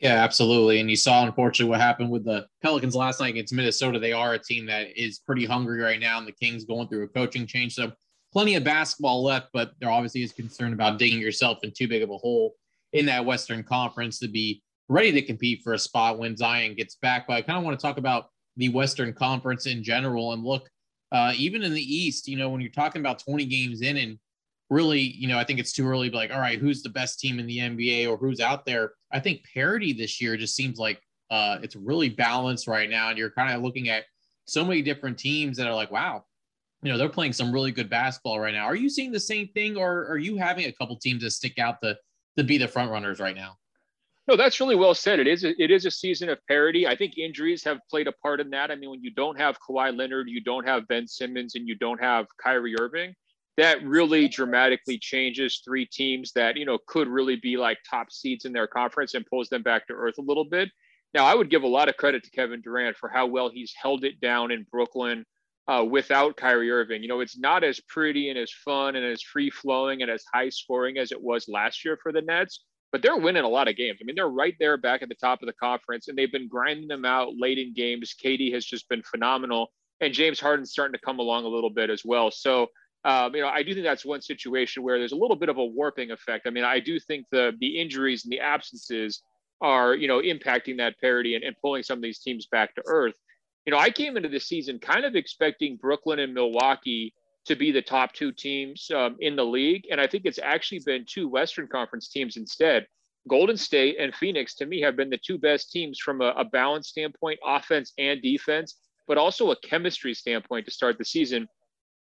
Yeah, 0.00 0.22
absolutely. 0.22 0.80
And 0.80 0.90
you 0.90 0.96
saw, 0.96 1.24
unfortunately, 1.24 1.70
what 1.70 1.80
happened 1.80 2.10
with 2.10 2.24
the 2.24 2.46
Pelicans 2.62 2.94
last 2.96 3.20
night 3.20 3.30
against 3.30 3.54
Minnesota. 3.54 3.98
They 3.98 4.12
are 4.12 4.34
a 4.34 4.38
team 4.38 4.66
that 4.66 4.88
is 4.96 5.20
pretty 5.20 5.44
hungry 5.44 5.80
right 5.80 6.00
now, 6.00 6.18
and 6.18 6.26
the 6.26 6.32
Kings 6.32 6.64
going 6.64 6.88
through 6.88 7.04
a 7.04 7.08
coaching 7.08 7.46
change. 7.46 7.74
So, 7.74 7.92
plenty 8.32 8.56
of 8.56 8.64
basketball 8.64 9.22
left, 9.22 9.48
but 9.52 9.72
there 9.80 9.90
obviously 9.90 10.22
is 10.22 10.32
concern 10.32 10.72
about 10.72 10.98
digging 10.98 11.20
yourself 11.20 11.58
in 11.62 11.72
too 11.72 11.86
big 11.86 12.02
of 12.02 12.10
a 12.10 12.18
hole 12.18 12.54
in 12.92 13.06
that 13.06 13.24
Western 13.24 13.62
Conference 13.62 14.18
to 14.18 14.28
be 14.28 14.62
ready 14.88 15.12
to 15.12 15.22
compete 15.22 15.62
for 15.62 15.74
a 15.74 15.78
spot 15.78 16.18
when 16.18 16.36
Zion 16.36 16.74
gets 16.74 16.96
back. 16.96 17.26
But 17.26 17.34
I 17.34 17.42
kind 17.42 17.58
of 17.58 17.64
want 17.64 17.78
to 17.78 17.86
talk 17.86 17.96
about 17.96 18.26
the 18.56 18.68
Western 18.70 19.12
Conference 19.12 19.66
in 19.66 19.82
general 19.82 20.32
and 20.32 20.44
look, 20.44 20.68
uh, 21.12 21.32
even 21.36 21.62
in 21.62 21.72
the 21.72 21.80
East, 21.80 22.28
you 22.28 22.36
know, 22.36 22.48
when 22.48 22.60
you're 22.60 22.70
talking 22.70 23.00
about 23.00 23.20
20 23.20 23.46
games 23.46 23.82
in 23.82 23.96
and 23.96 24.18
really, 24.70 25.00
you 25.00 25.28
know, 25.28 25.38
I 25.38 25.44
think 25.44 25.58
it's 25.58 25.72
too 25.72 25.86
early 25.86 26.08
to 26.08 26.12
be 26.12 26.16
like, 26.16 26.32
all 26.32 26.40
right, 26.40 26.58
who's 26.58 26.82
the 26.82 26.88
best 26.88 27.20
team 27.20 27.38
in 27.38 27.46
the 27.46 27.58
NBA 27.58 28.08
or 28.08 28.16
who's 28.16 28.40
out 28.40 28.64
there? 28.64 28.92
I 29.12 29.20
think 29.20 29.44
parity 29.52 29.92
this 29.92 30.20
year 30.20 30.36
just 30.36 30.56
seems 30.56 30.78
like 30.78 31.00
uh, 31.30 31.58
it's 31.62 31.76
really 31.76 32.08
balanced 32.08 32.66
right 32.66 32.88
now. 32.88 33.08
And 33.08 33.18
you're 33.18 33.30
kind 33.30 33.54
of 33.54 33.62
looking 33.62 33.88
at 33.88 34.04
so 34.46 34.64
many 34.64 34.82
different 34.82 35.18
teams 35.18 35.56
that 35.56 35.66
are 35.66 35.74
like, 35.74 35.90
wow, 35.90 36.24
you 36.82 36.92
know, 36.92 36.98
they're 36.98 37.08
playing 37.08 37.32
some 37.32 37.52
really 37.52 37.72
good 37.72 37.88
basketball 37.88 38.40
right 38.40 38.54
now. 38.54 38.64
Are 38.64 38.74
you 38.74 38.90
seeing 38.90 39.12
the 39.12 39.20
same 39.20 39.48
thing 39.48 39.76
or 39.76 40.06
are 40.06 40.18
you 40.18 40.36
having 40.36 40.66
a 40.66 40.72
couple 40.72 40.96
teams 40.96 41.22
that 41.22 41.30
stick 41.30 41.58
out 41.58 41.76
to, 41.82 41.96
to 42.36 42.44
be 42.44 42.58
the 42.58 42.68
front 42.68 42.90
runners 42.90 43.20
right 43.20 43.36
now? 43.36 43.56
No, 44.26 44.36
that's 44.36 44.58
really 44.58 44.76
well 44.76 44.94
said. 44.94 45.20
It 45.20 45.26
is 45.26 45.44
a, 45.44 45.62
it 45.62 45.70
is 45.70 45.84
a 45.84 45.90
season 45.90 46.30
of 46.30 46.38
parity. 46.48 46.86
I 46.86 46.96
think 46.96 47.18
injuries 47.18 47.62
have 47.64 47.78
played 47.90 48.06
a 48.06 48.12
part 48.12 48.40
in 48.40 48.48
that. 48.50 48.70
I 48.70 48.74
mean, 48.74 48.88
when 48.88 49.02
you 49.02 49.10
don't 49.10 49.38
have 49.38 49.58
Kawhi 49.60 49.94
Leonard, 49.94 50.28
you 50.28 50.42
don't 50.42 50.66
have 50.66 50.88
Ben 50.88 51.06
Simmons, 51.06 51.56
and 51.56 51.68
you 51.68 51.74
don't 51.74 52.00
have 52.02 52.26
Kyrie 52.42 52.74
Irving, 52.80 53.14
that 53.56 53.84
really 53.84 54.28
dramatically 54.28 54.98
changes 54.98 55.62
three 55.64 55.86
teams 55.86 56.32
that 56.32 56.56
you 56.56 56.64
know 56.64 56.78
could 56.86 57.08
really 57.08 57.36
be 57.36 57.56
like 57.56 57.78
top 57.88 58.10
seeds 58.10 58.44
in 58.44 58.52
their 58.52 58.66
conference 58.66 59.14
and 59.14 59.26
pulls 59.26 59.48
them 59.48 59.62
back 59.62 59.86
to 59.86 59.94
earth 59.94 60.18
a 60.18 60.22
little 60.22 60.44
bit. 60.44 60.68
Now, 61.12 61.24
I 61.24 61.34
would 61.34 61.50
give 61.50 61.62
a 61.62 61.68
lot 61.68 61.88
of 61.88 61.96
credit 61.96 62.24
to 62.24 62.30
Kevin 62.30 62.60
Durant 62.60 62.96
for 62.96 63.08
how 63.08 63.26
well 63.26 63.48
he's 63.48 63.72
held 63.80 64.02
it 64.02 64.20
down 64.20 64.50
in 64.50 64.66
Brooklyn 64.72 65.24
uh, 65.68 65.84
without 65.88 66.36
Kyrie 66.36 66.72
Irving. 66.72 67.02
You 67.02 67.08
know, 67.08 67.20
it's 67.20 67.38
not 67.38 67.62
as 67.62 67.78
pretty 67.88 68.30
and 68.30 68.38
as 68.38 68.50
fun 68.50 68.96
and 68.96 69.06
as 69.06 69.22
free 69.22 69.48
flowing 69.48 70.02
and 70.02 70.10
as 70.10 70.24
high 70.34 70.48
scoring 70.48 70.98
as 70.98 71.12
it 71.12 71.22
was 71.22 71.48
last 71.48 71.84
year 71.84 71.96
for 72.02 72.10
the 72.10 72.22
Nets 72.22 72.64
but 72.94 73.02
they're 73.02 73.16
winning 73.16 73.42
a 73.42 73.48
lot 73.48 73.66
of 73.66 73.74
games. 73.74 73.98
I 74.00 74.04
mean, 74.04 74.14
they're 74.14 74.28
right 74.28 74.54
there 74.60 74.76
back 74.76 75.02
at 75.02 75.08
the 75.08 75.16
top 75.16 75.42
of 75.42 75.48
the 75.48 75.52
conference, 75.54 76.06
and 76.06 76.16
they've 76.16 76.30
been 76.30 76.46
grinding 76.46 76.86
them 76.86 77.04
out 77.04 77.32
late 77.36 77.58
in 77.58 77.74
games. 77.74 78.14
KD 78.24 78.54
has 78.54 78.64
just 78.64 78.88
been 78.88 79.02
phenomenal, 79.02 79.72
and 80.00 80.14
James 80.14 80.38
Harden's 80.38 80.70
starting 80.70 80.92
to 80.92 81.04
come 81.04 81.18
along 81.18 81.44
a 81.44 81.48
little 81.48 81.70
bit 81.70 81.90
as 81.90 82.04
well. 82.04 82.30
So, 82.30 82.68
um, 83.04 83.34
you 83.34 83.42
know, 83.42 83.48
I 83.48 83.62
do 83.62 83.74
think 83.74 83.84
that's 83.84 84.04
one 84.04 84.22
situation 84.22 84.82
where 84.82 84.98
there's 84.98 85.12
a 85.12 85.16
little 85.16 85.36
bit 85.36 85.48
of 85.48 85.58
a 85.58 85.64
warping 85.64 86.10
effect. 86.10 86.46
I 86.46 86.50
mean, 86.50 86.64
I 86.64 86.80
do 86.80 86.98
think 86.98 87.26
the 87.30 87.52
the 87.60 87.78
injuries 87.78 88.24
and 88.24 88.32
the 88.32 88.40
absences 88.40 89.22
are, 89.60 89.94
you 89.94 90.08
know, 90.08 90.20
impacting 90.20 90.78
that 90.78 90.98
parity 91.00 91.34
and, 91.34 91.44
and 91.44 91.56
pulling 91.60 91.82
some 91.82 91.98
of 91.98 92.02
these 92.02 92.18
teams 92.18 92.46
back 92.46 92.74
to 92.74 92.82
earth. 92.86 93.14
You 93.66 93.72
know, 93.72 93.78
I 93.78 93.90
came 93.90 94.16
into 94.16 94.28
the 94.28 94.40
season 94.40 94.78
kind 94.78 95.04
of 95.04 95.16
expecting 95.16 95.76
Brooklyn 95.76 96.18
and 96.18 96.34
Milwaukee 96.34 97.14
to 97.46 97.56
be 97.56 97.70
the 97.70 97.82
top 97.82 98.12
two 98.12 98.32
teams 98.32 98.90
um, 98.94 99.16
in 99.20 99.36
the 99.36 99.44
league. 99.44 99.86
And 99.90 100.00
I 100.00 100.06
think 100.06 100.24
it's 100.24 100.38
actually 100.42 100.80
been 100.84 101.04
two 101.06 101.28
Western 101.28 101.68
Conference 101.68 102.08
teams 102.08 102.36
instead. 102.36 102.86
Golden 103.28 103.56
State 103.56 103.96
and 103.98 104.14
Phoenix, 104.14 104.54
to 104.56 104.66
me, 104.66 104.80
have 104.82 104.96
been 104.96 105.10
the 105.10 105.18
two 105.18 105.38
best 105.38 105.70
teams 105.70 105.98
from 105.98 106.20
a, 106.20 106.34
a 106.36 106.44
balance 106.44 106.88
standpoint, 106.88 107.38
offense 107.44 107.92
and 107.98 108.20
defense, 108.20 108.76
but 109.06 109.18
also 109.18 109.50
a 109.50 109.60
chemistry 109.60 110.14
standpoint 110.14 110.66
to 110.66 110.70
start 110.70 110.98
the 110.98 111.04
season. 111.04 111.48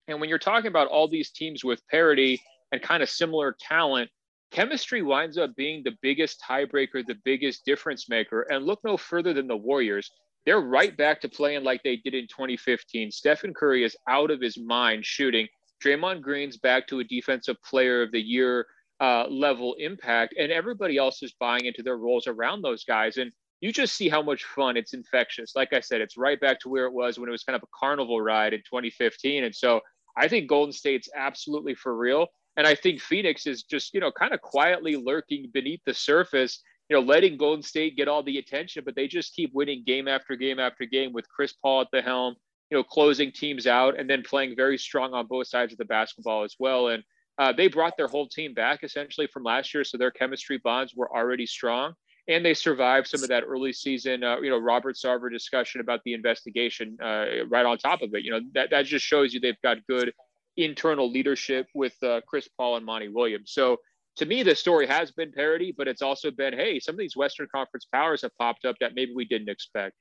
And 0.09 0.21
when 0.21 0.29
you're 0.29 0.39
talking 0.39 0.69
about 0.69 0.89
all 0.89 1.09
these 1.09 1.31
teams 1.31 1.65
with 1.65 1.87
parity 1.89 2.43
and 2.73 2.83
kind 2.83 3.03
of 3.03 3.11
similar 3.11 3.57
talent, 3.61 4.11
chemistry 4.51 5.03
winds 5.03 5.39
up 5.39 5.55
being 5.55 5.83
the 5.85 5.97
biggest 6.03 6.43
tiebreaker, 6.47 7.07
the 7.07 7.19
biggest 7.25 7.65
difference 7.65 8.09
maker. 8.09 8.47
And 8.51 8.65
look 8.65 8.81
no 8.85 8.97
further 8.97 9.33
than 9.33 9.47
the 9.47 9.57
Warriors 9.57 10.11
they're 10.49 10.61
right 10.61 10.97
back 10.97 11.21
to 11.21 11.29
playing 11.29 11.63
like 11.63 11.83
they 11.83 11.97
did 11.97 12.15
in 12.15 12.27
2015. 12.27 13.11
Stephen 13.11 13.53
Curry 13.53 13.85
is 13.85 13.95
out 14.09 14.31
of 14.31 14.41
his 14.41 14.57
mind 14.57 15.05
shooting. 15.05 15.47
Draymond 15.85 16.23
Green's 16.23 16.57
back 16.57 16.87
to 16.87 17.01
a 17.01 17.05
defensive 17.05 17.57
player 17.63 18.01
of 18.01 18.13
the 18.13 18.21
year 18.21 18.67
uh, 18.99 19.27
level 19.29 19.75
impact, 19.79 20.35
and 20.39 20.51
everybody 20.51 20.97
else 20.97 21.23
is 21.23 21.35
buying 21.39 21.67
into 21.67 21.83
their 21.83 21.99
roles 21.99 22.27
around 22.27 22.63
those 22.63 22.83
guys. 22.83 23.19
And 23.19 23.31
you 23.61 23.73
just 23.73 23.95
see 23.95 24.09
how 24.09 24.23
much 24.23 24.45
fun 24.45 24.79
it's 24.79 24.95
infectious. 24.95 25.53
Like 25.55 25.75
I 25.75 25.81
said, 25.81 26.01
it's 26.01 26.17
right 26.17 26.41
back 26.41 26.61
to 26.61 26.71
where 26.71 26.87
it 26.87 26.95
was 26.95 27.19
when 27.19 27.29
it 27.29 27.33
was 27.33 27.45
kind 27.45 27.55
of 27.55 27.63
a 27.63 27.79
carnival 27.79 28.23
ride 28.23 28.55
in 28.55 28.61
2015. 28.61 29.45
And 29.45 29.55
so 29.55 29.83
I 30.19 30.29
think 30.29 30.49
Golden 30.49 30.73
State's 30.73 31.09
absolutely 31.15 31.75
for 31.75 31.97
real. 31.97 32.26
And 32.56 32.67
I 32.67 32.75
think 32.75 33.00
Phoenix 33.00 33.47
is 33.47 33.62
just, 33.62 33.94
you 33.94 34.00
know, 34.00 34.11
kind 34.11 34.35
of 34.35 34.41
quietly 34.41 34.97
lurking 34.97 35.50
beneath 35.53 35.81
the 35.87 35.94
surface 35.94 36.62
you 36.88 36.97
know, 36.97 37.03
letting 37.03 37.37
Golden 37.37 37.62
State 37.62 37.97
get 37.97 38.09
all 38.09 38.23
the 38.23 38.38
attention, 38.38 38.82
but 38.85 38.94
they 38.94 39.06
just 39.06 39.35
keep 39.35 39.53
winning 39.53 39.85
game 39.87 40.09
after 40.09 40.37
game 40.37 40.59
after 40.59 40.87
game 40.87 41.12
with 41.12 41.29
Chris 41.29 41.53
Paul 41.53 41.82
at 41.82 41.88
the 41.93 42.00
helm, 42.00 42.35
you 42.70 42.79
know, 42.79 42.82
closing 42.82 43.31
teams 43.31 43.67
out 43.67 43.99
and 43.99 44.09
then 44.09 44.23
playing 44.23 44.56
very 44.56 44.79
strong 44.79 45.12
on 45.12 45.26
both 45.26 45.49
sides 45.49 45.73
of 45.73 45.79
the 45.79 45.85
basketball 45.85 46.44
as 46.44 46.56
well. 46.59 46.88
And 46.88 47.03
uh, 47.37 47.53
they 47.53 47.69
brought 47.69 47.97
their 47.97 48.09
whole 48.09 48.26
team 48.26 48.55
back 48.55 48.82
essentially 48.82 49.26
from 49.26 49.44
last 49.44 49.75
year, 49.75 49.85
so 49.85 49.99
their 49.99 50.11
chemistry 50.11 50.59
bonds 50.59 50.94
were 50.94 51.14
already 51.14 51.47
strong, 51.47 51.93
and 52.29 52.45
they 52.45 52.55
survived 52.55 53.07
some 53.07 53.23
of 53.23 53.29
that 53.31 53.43
early 53.47 53.73
season, 53.73 54.23
uh, 54.23 54.39
you 54.41 54.51
know, 54.51 54.59
Robert 54.59 54.97
Sarver 54.97 55.31
discussion 55.31 55.81
about 55.81 56.01
the 56.05 56.13
investigation 56.13 56.97
uh, 57.03 57.47
right 57.49 57.65
on 57.65 57.79
top 57.79 58.03
of 58.03 58.15
it. 58.15 58.23
You 58.23 58.33
know, 58.33 58.41
that 58.55 58.71
that 58.71 58.85
just 58.85 59.05
shows 59.05 59.33
you 59.33 59.41
they've 59.41 59.61
got 59.63 59.79
good 59.89 60.13
internal 60.57 61.11
leadership 61.11 61.67
with 61.75 61.95
uh, 62.03 62.21
Chris 62.29 62.49
Paul 62.59 62.77
and 62.77 62.85
Monty 62.85 63.09
Williams. 63.09 63.53
So 63.53 63.79
to 64.17 64.27
me, 64.27 64.43
the 64.43 64.55
story 64.55 64.87
has 64.87 65.11
been 65.11 65.33
parity, 65.33 65.75
but 65.77 65.89
it's 65.89 66.03
also 66.03 66.31
been, 66.31 66.53
hey, 66.53 66.81
some 66.81 66.95
of 66.95 66.99
these 66.99 67.17
Western 67.17 67.47
Conference 67.55 67.87
powers 67.93 68.23
have 68.23 68.37
popped 68.37 68.65
up 68.65 68.77
that 68.81 68.95
maybe 68.95 69.13
we 69.15 69.25
didn't 69.25 69.49
expect. 69.49 69.95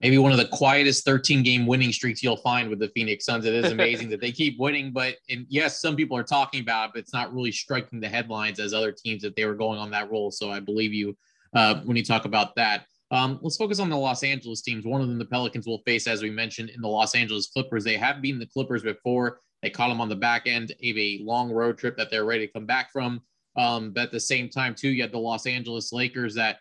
Maybe 0.00 0.18
one 0.18 0.32
of 0.32 0.38
the 0.38 0.48
quietest 0.48 1.04
13 1.06 1.42
game 1.42 1.66
winning 1.66 1.90
streaks 1.90 2.22
you'll 2.22 2.36
find 2.36 2.68
with 2.68 2.78
the 2.78 2.88
Phoenix 2.88 3.24
Suns. 3.24 3.46
It 3.46 3.54
is 3.54 3.72
amazing 3.72 4.10
that 4.10 4.20
they 4.20 4.32
keep 4.32 4.58
winning, 4.58 4.92
but 4.92 5.16
and 5.30 5.46
yes, 5.48 5.80
some 5.80 5.96
people 5.96 6.16
are 6.16 6.24
talking 6.24 6.60
about 6.60 6.86
it, 6.86 6.90
but 6.94 6.98
it's 7.00 7.12
not 7.12 7.32
really 7.34 7.52
striking 7.52 8.00
the 8.00 8.08
headlines 8.08 8.60
as 8.60 8.74
other 8.74 8.92
teams 8.92 9.22
that 9.22 9.34
they 9.34 9.46
were 9.46 9.54
going 9.54 9.78
on 9.78 9.90
that 9.92 10.10
roll. 10.10 10.30
So 10.30 10.50
I 10.50 10.60
believe 10.60 10.92
you 10.92 11.16
uh, 11.54 11.80
when 11.84 11.96
you 11.96 12.04
talk 12.04 12.24
about 12.24 12.54
that. 12.56 12.86
Um, 13.10 13.38
let's 13.42 13.56
focus 13.56 13.78
on 13.78 13.90
the 13.90 13.96
Los 13.96 14.22
Angeles 14.22 14.62
teams. 14.62 14.84
One 14.84 15.00
of 15.00 15.08
them, 15.08 15.18
the 15.18 15.24
Pelicans, 15.24 15.66
will 15.66 15.82
face, 15.86 16.06
as 16.06 16.22
we 16.22 16.30
mentioned, 16.30 16.70
in 16.70 16.80
the 16.80 16.88
Los 16.88 17.14
Angeles 17.14 17.48
Clippers. 17.48 17.84
They 17.84 17.96
have 17.96 18.20
beaten 18.22 18.40
the 18.40 18.46
Clippers 18.46 18.82
before. 18.82 19.40
They 19.62 19.70
caught 19.70 19.88
them 19.88 20.00
on 20.00 20.08
the 20.08 20.16
back 20.16 20.46
end 20.46 20.72
of 20.72 20.96
a 20.96 21.20
long 21.22 21.50
road 21.50 21.78
trip 21.78 21.96
that 21.96 22.10
they're 22.10 22.24
ready 22.24 22.46
to 22.46 22.52
come 22.52 22.66
back 22.66 22.90
from. 22.92 23.20
Um, 23.56 23.92
but 23.92 24.04
at 24.04 24.12
the 24.12 24.20
same 24.20 24.48
time, 24.48 24.74
too, 24.74 24.88
you 24.88 25.02
had 25.02 25.12
the 25.12 25.18
Los 25.18 25.46
Angeles 25.46 25.92
Lakers 25.92 26.34
that 26.34 26.58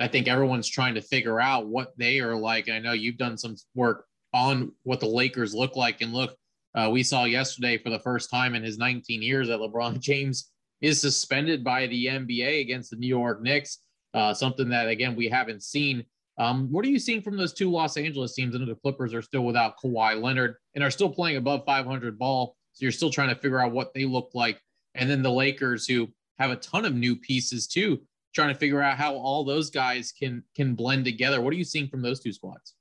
I 0.00 0.08
think 0.08 0.28
everyone's 0.28 0.68
trying 0.68 0.94
to 0.94 1.02
figure 1.02 1.40
out 1.40 1.66
what 1.66 1.92
they 1.96 2.20
are 2.20 2.36
like. 2.36 2.68
I 2.68 2.78
know 2.78 2.92
you've 2.92 3.18
done 3.18 3.36
some 3.36 3.56
work 3.74 4.04
on 4.32 4.72
what 4.84 5.00
the 5.00 5.08
Lakers 5.08 5.54
look 5.54 5.74
like. 5.76 6.00
And 6.00 6.12
look, 6.12 6.36
uh, 6.74 6.88
we 6.92 7.02
saw 7.02 7.24
yesterday 7.24 7.78
for 7.78 7.90
the 7.90 7.98
first 7.98 8.30
time 8.30 8.54
in 8.54 8.62
his 8.62 8.78
19 8.78 9.22
years 9.22 9.48
that 9.48 9.58
LeBron 9.58 9.98
James 10.00 10.50
is 10.80 11.00
suspended 11.00 11.64
by 11.64 11.86
the 11.86 12.06
NBA 12.06 12.60
against 12.60 12.90
the 12.90 12.96
New 12.96 13.08
York 13.08 13.42
Knicks, 13.42 13.78
uh, 14.14 14.34
something 14.34 14.68
that, 14.70 14.88
again, 14.88 15.16
we 15.16 15.28
haven't 15.28 15.62
seen. 15.62 16.04
Um, 16.38 16.70
what 16.70 16.84
are 16.84 16.88
you 16.88 16.98
seeing 16.98 17.20
from 17.20 17.36
those 17.36 17.52
two 17.52 17.70
Los 17.70 17.96
Angeles 17.96 18.34
teams? 18.34 18.54
I 18.54 18.58
know 18.58 18.66
the 18.66 18.74
Clippers 18.76 19.12
are 19.12 19.22
still 19.22 19.44
without 19.44 19.76
Kawhi 19.78 20.20
Leonard 20.20 20.56
and 20.74 20.84
are 20.84 20.90
still 20.90 21.10
playing 21.10 21.36
above 21.36 21.64
500 21.66 22.18
ball. 22.18 22.56
So 22.72 22.84
you're 22.84 22.92
still 22.92 23.10
trying 23.10 23.30
to 23.30 23.34
figure 23.34 23.60
out 23.60 23.72
what 23.72 23.92
they 23.92 24.04
look 24.04 24.30
like. 24.34 24.60
And 24.94 25.10
then 25.10 25.22
the 25.22 25.32
Lakers, 25.32 25.86
who 25.86 26.08
have 26.38 26.50
a 26.50 26.56
ton 26.56 26.84
of 26.84 26.94
new 26.94 27.16
pieces 27.16 27.66
too, 27.66 28.00
trying 28.34 28.52
to 28.52 28.58
figure 28.58 28.80
out 28.80 28.96
how 28.96 29.14
all 29.16 29.44
those 29.44 29.70
guys 29.70 30.12
can 30.12 30.44
can 30.54 30.74
blend 30.74 31.04
together. 31.04 31.40
What 31.40 31.52
are 31.52 31.56
you 31.56 31.64
seeing 31.64 31.88
from 31.88 32.02
those 32.02 32.20
two 32.20 32.32
squads? 32.32 32.74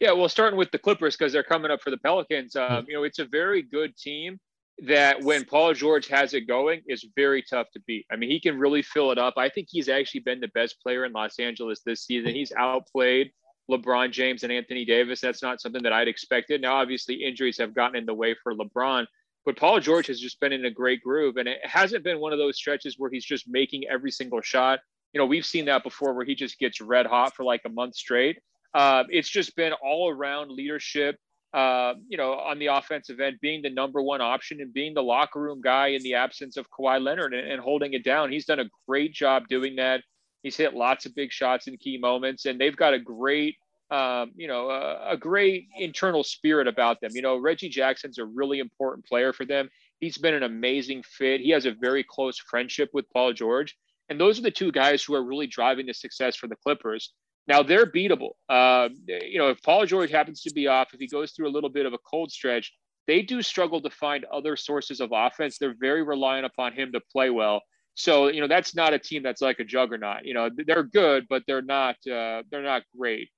Yeah, 0.00 0.12
well, 0.12 0.28
starting 0.28 0.58
with 0.58 0.70
the 0.70 0.78
Clippers 0.78 1.16
because 1.16 1.32
they're 1.32 1.42
coming 1.42 1.70
up 1.70 1.80
for 1.80 1.90
the 1.90 1.96
Pelicans. 1.98 2.56
Um, 2.56 2.68
mm-hmm. 2.68 2.90
You 2.90 2.94
know, 2.94 3.04
it's 3.04 3.18
a 3.18 3.24
very 3.24 3.62
good 3.62 3.96
team 3.96 4.38
that 4.78 5.22
when 5.22 5.44
Paul 5.44 5.72
George 5.72 6.08
has 6.08 6.34
it 6.34 6.42
going 6.42 6.82
is 6.88 7.06
very 7.14 7.42
tough 7.42 7.68
to 7.72 7.80
beat. 7.86 8.06
I 8.10 8.16
mean, 8.16 8.30
he 8.30 8.40
can 8.40 8.58
really 8.58 8.82
fill 8.82 9.12
it 9.12 9.18
up. 9.18 9.34
I 9.36 9.48
think 9.48 9.68
he's 9.70 9.88
actually 9.88 10.20
been 10.20 10.40
the 10.40 10.48
best 10.48 10.80
player 10.82 11.04
in 11.04 11.12
Los 11.12 11.38
Angeles 11.38 11.80
this 11.84 12.04
season. 12.04 12.34
He's 12.34 12.52
outplayed 12.52 13.30
LeBron 13.70 14.10
James 14.10 14.42
and 14.42 14.52
Anthony 14.52 14.84
Davis. 14.84 15.20
That's 15.20 15.42
not 15.42 15.60
something 15.60 15.82
that 15.82 15.92
I'd 15.92 16.08
expected. 16.08 16.60
Now, 16.60 16.74
obviously, 16.74 17.14
injuries 17.14 17.58
have 17.58 17.74
gotten 17.74 17.96
in 17.96 18.06
the 18.06 18.14
way 18.14 18.34
for 18.42 18.54
LeBron, 18.54 19.06
but 19.46 19.56
Paul 19.56 19.80
George 19.80 20.06
has 20.08 20.20
just 20.20 20.40
been 20.40 20.52
in 20.52 20.64
a 20.64 20.70
great 20.70 21.02
groove, 21.02 21.36
and 21.36 21.48
it 21.48 21.58
hasn't 21.62 22.04
been 22.04 22.20
one 22.20 22.32
of 22.32 22.38
those 22.38 22.56
stretches 22.56 22.96
where 22.98 23.10
he's 23.10 23.24
just 23.24 23.48
making 23.48 23.84
every 23.88 24.10
single 24.10 24.40
shot. 24.40 24.80
You 25.12 25.20
know, 25.20 25.26
we've 25.26 25.46
seen 25.46 25.66
that 25.66 25.84
before 25.84 26.14
where 26.14 26.24
he 26.24 26.34
just 26.34 26.58
gets 26.58 26.80
red 26.80 27.06
hot 27.06 27.34
for 27.34 27.44
like 27.44 27.62
a 27.64 27.68
month 27.68 27.94
straight. 27.94 28.38
Uh, 28.74 29.04
it's 29.08 29.28
just 29.28 29.54
been 29.54 29.72
all 29.72 30.10
around 30.10 30.50
leadership. 30.50 31.16
Uh, 31.54 31.94
you 32.08 32.16
know, 32.16 32.32
on 32.32 32.58
the 32.58 32.66
offensive 32.66 33.20
end, 33.20 33.38
being 33.40 33.62
the 33.62 33.70
number 33.70 34.02
one 34.02 34.20
option 34.20 34.60
and 34.60 34.74
being 34.74 34.92
the 34.92 35.02
locker 35.02 35.40
room 35.40 35.60
guy 35.60 35.88
in 35.88 36.02
the 36.02 36.14
absence 36.14 36.56
of 36.56 36.66
Kawhi 36.68 37.00
Leonard 37.00 37.32
and, 37.32 37.48
and 37.48 37.60
holding 37.60 37.92
it 37.92 38.02
down. 38.02 38.32
He's 38.32 38.44
done 38.44 38.58
a 38.58 38.68
great 38.88 39.12
job 39.12 39.46
doing 39.48 39.76
that. 39.76 40.02
He's 40.42 40.56
hit 40.56 40.74
lots 40.74 41.06
of 41.06 41.14
big 41.14 41.30
shots 41.30 41.68
in 41.68 41.76
key 41.76 41.96
moments, 41.96 42.46
and 42.46 42.60
they've 42.60 42.76
got 42.76 42.92
a 42.92 42.98
great 42.98 43.56
um, 43.90 44.32
you 44.34 44.48
know, 44.48 44.70
a, 44.70 45.12
a, 45.12 45.16
great 45.16 45.68
internal 45.78 46.24
spirit 46.24 46.66
about 46.66 47.00
them. 47.00 47.10
You 47.12 47.22
know, 47.22 47.36
Reggie 47.36 47.68
Jackson's 47.68 48.18
a 48.18 48.24
really 48.24 48.58
important 48.58 49.06
player 49.06 49.32
for 49.32 49.44
them. 49.44 49.68
He's 50.00 50.18
been 50.18 50.34
an 50.34 50.42
amazing 50.42 51.02
fit. 51.02 51.40
He 51.40 51.50
has 51.50 51.66
a 51.66 51.72
very 51.72 52.02
close 52.02 52.38
friendship 52.38 52.90
with 52.92 53.08
Paul 53.12 53.34
George. 53.34 53.76
And 54.08 54.18
those 54.18 54.38
are 54.38 54.42
the 54.42 54.50
two 54.50 54.72
guys 54.72 55.02
who 55.02 55.14
are 55.14 55.24
really 55.24 55.46
driving 55.46 55.86
the 55.86 55.94
success 55.94 56.34
for 56.34 56.48
the 56.48 56.56
Clippers. 56.56 57.12
Now 57.46 57.62
they're 57.62 57.86
beatable. 57.86 58.32
Uh, 58.48 58.88
you 59.06 59.38
know, 59.38 59.48
if 59.48 59.62
Paul 59.62 59.86
George 59.86 60.10
happens 60.10 60.40
to 60.42 60.52
be 60.52 60.66
off, 60.66 60.94
if 60.94 61.00
he 61.00 61.06
goes 61.06 61.32
through 61.32 61.48
a 61.48 61.52
little 61.52 61.70
bit 61.70 61.86
of 61.86 61.92
a 61.92 61.98
cold 61.98 62.30
stretch, 62.30 62.72
they 63.06 63.22
do 63.22 63.42
struggle 63.42 63.82
to 63.82 63.90
find 63.90 64.24
other 64.24 64.56
sources 64.56 65.00
of 65.00 65.10
offense. 65.12 65.58
They're 65.58 65.76
very 65.78 66.02
reliant 66.02 66.46
upon 66.46 66.72
him 66.72 66.92
to 66.92 67.00
play 67.12 67.30
well. 67.30 67.60
So 67.94 68.28
you 68.28 68.40
know 68.40 68.48
that's 68.48 68.74
not 68.74 68.92
a 68.92 68.98
team 68.98 69.22
that's 69.22 69.40
like 69.40 69.60
a 69.60 69.64
juggernaut. 69.64 70.24
You 70.24 70.34
know 70.34 70.50
they're 70.66 70.82
good, 70.82 71.26
but 71.28 71.42
they're 71.46 71.62
not 71.62 71.96
uh, 72.06 72.42
they're 72.50 72.62
not 72.62 72.82
great. 72.96 73.28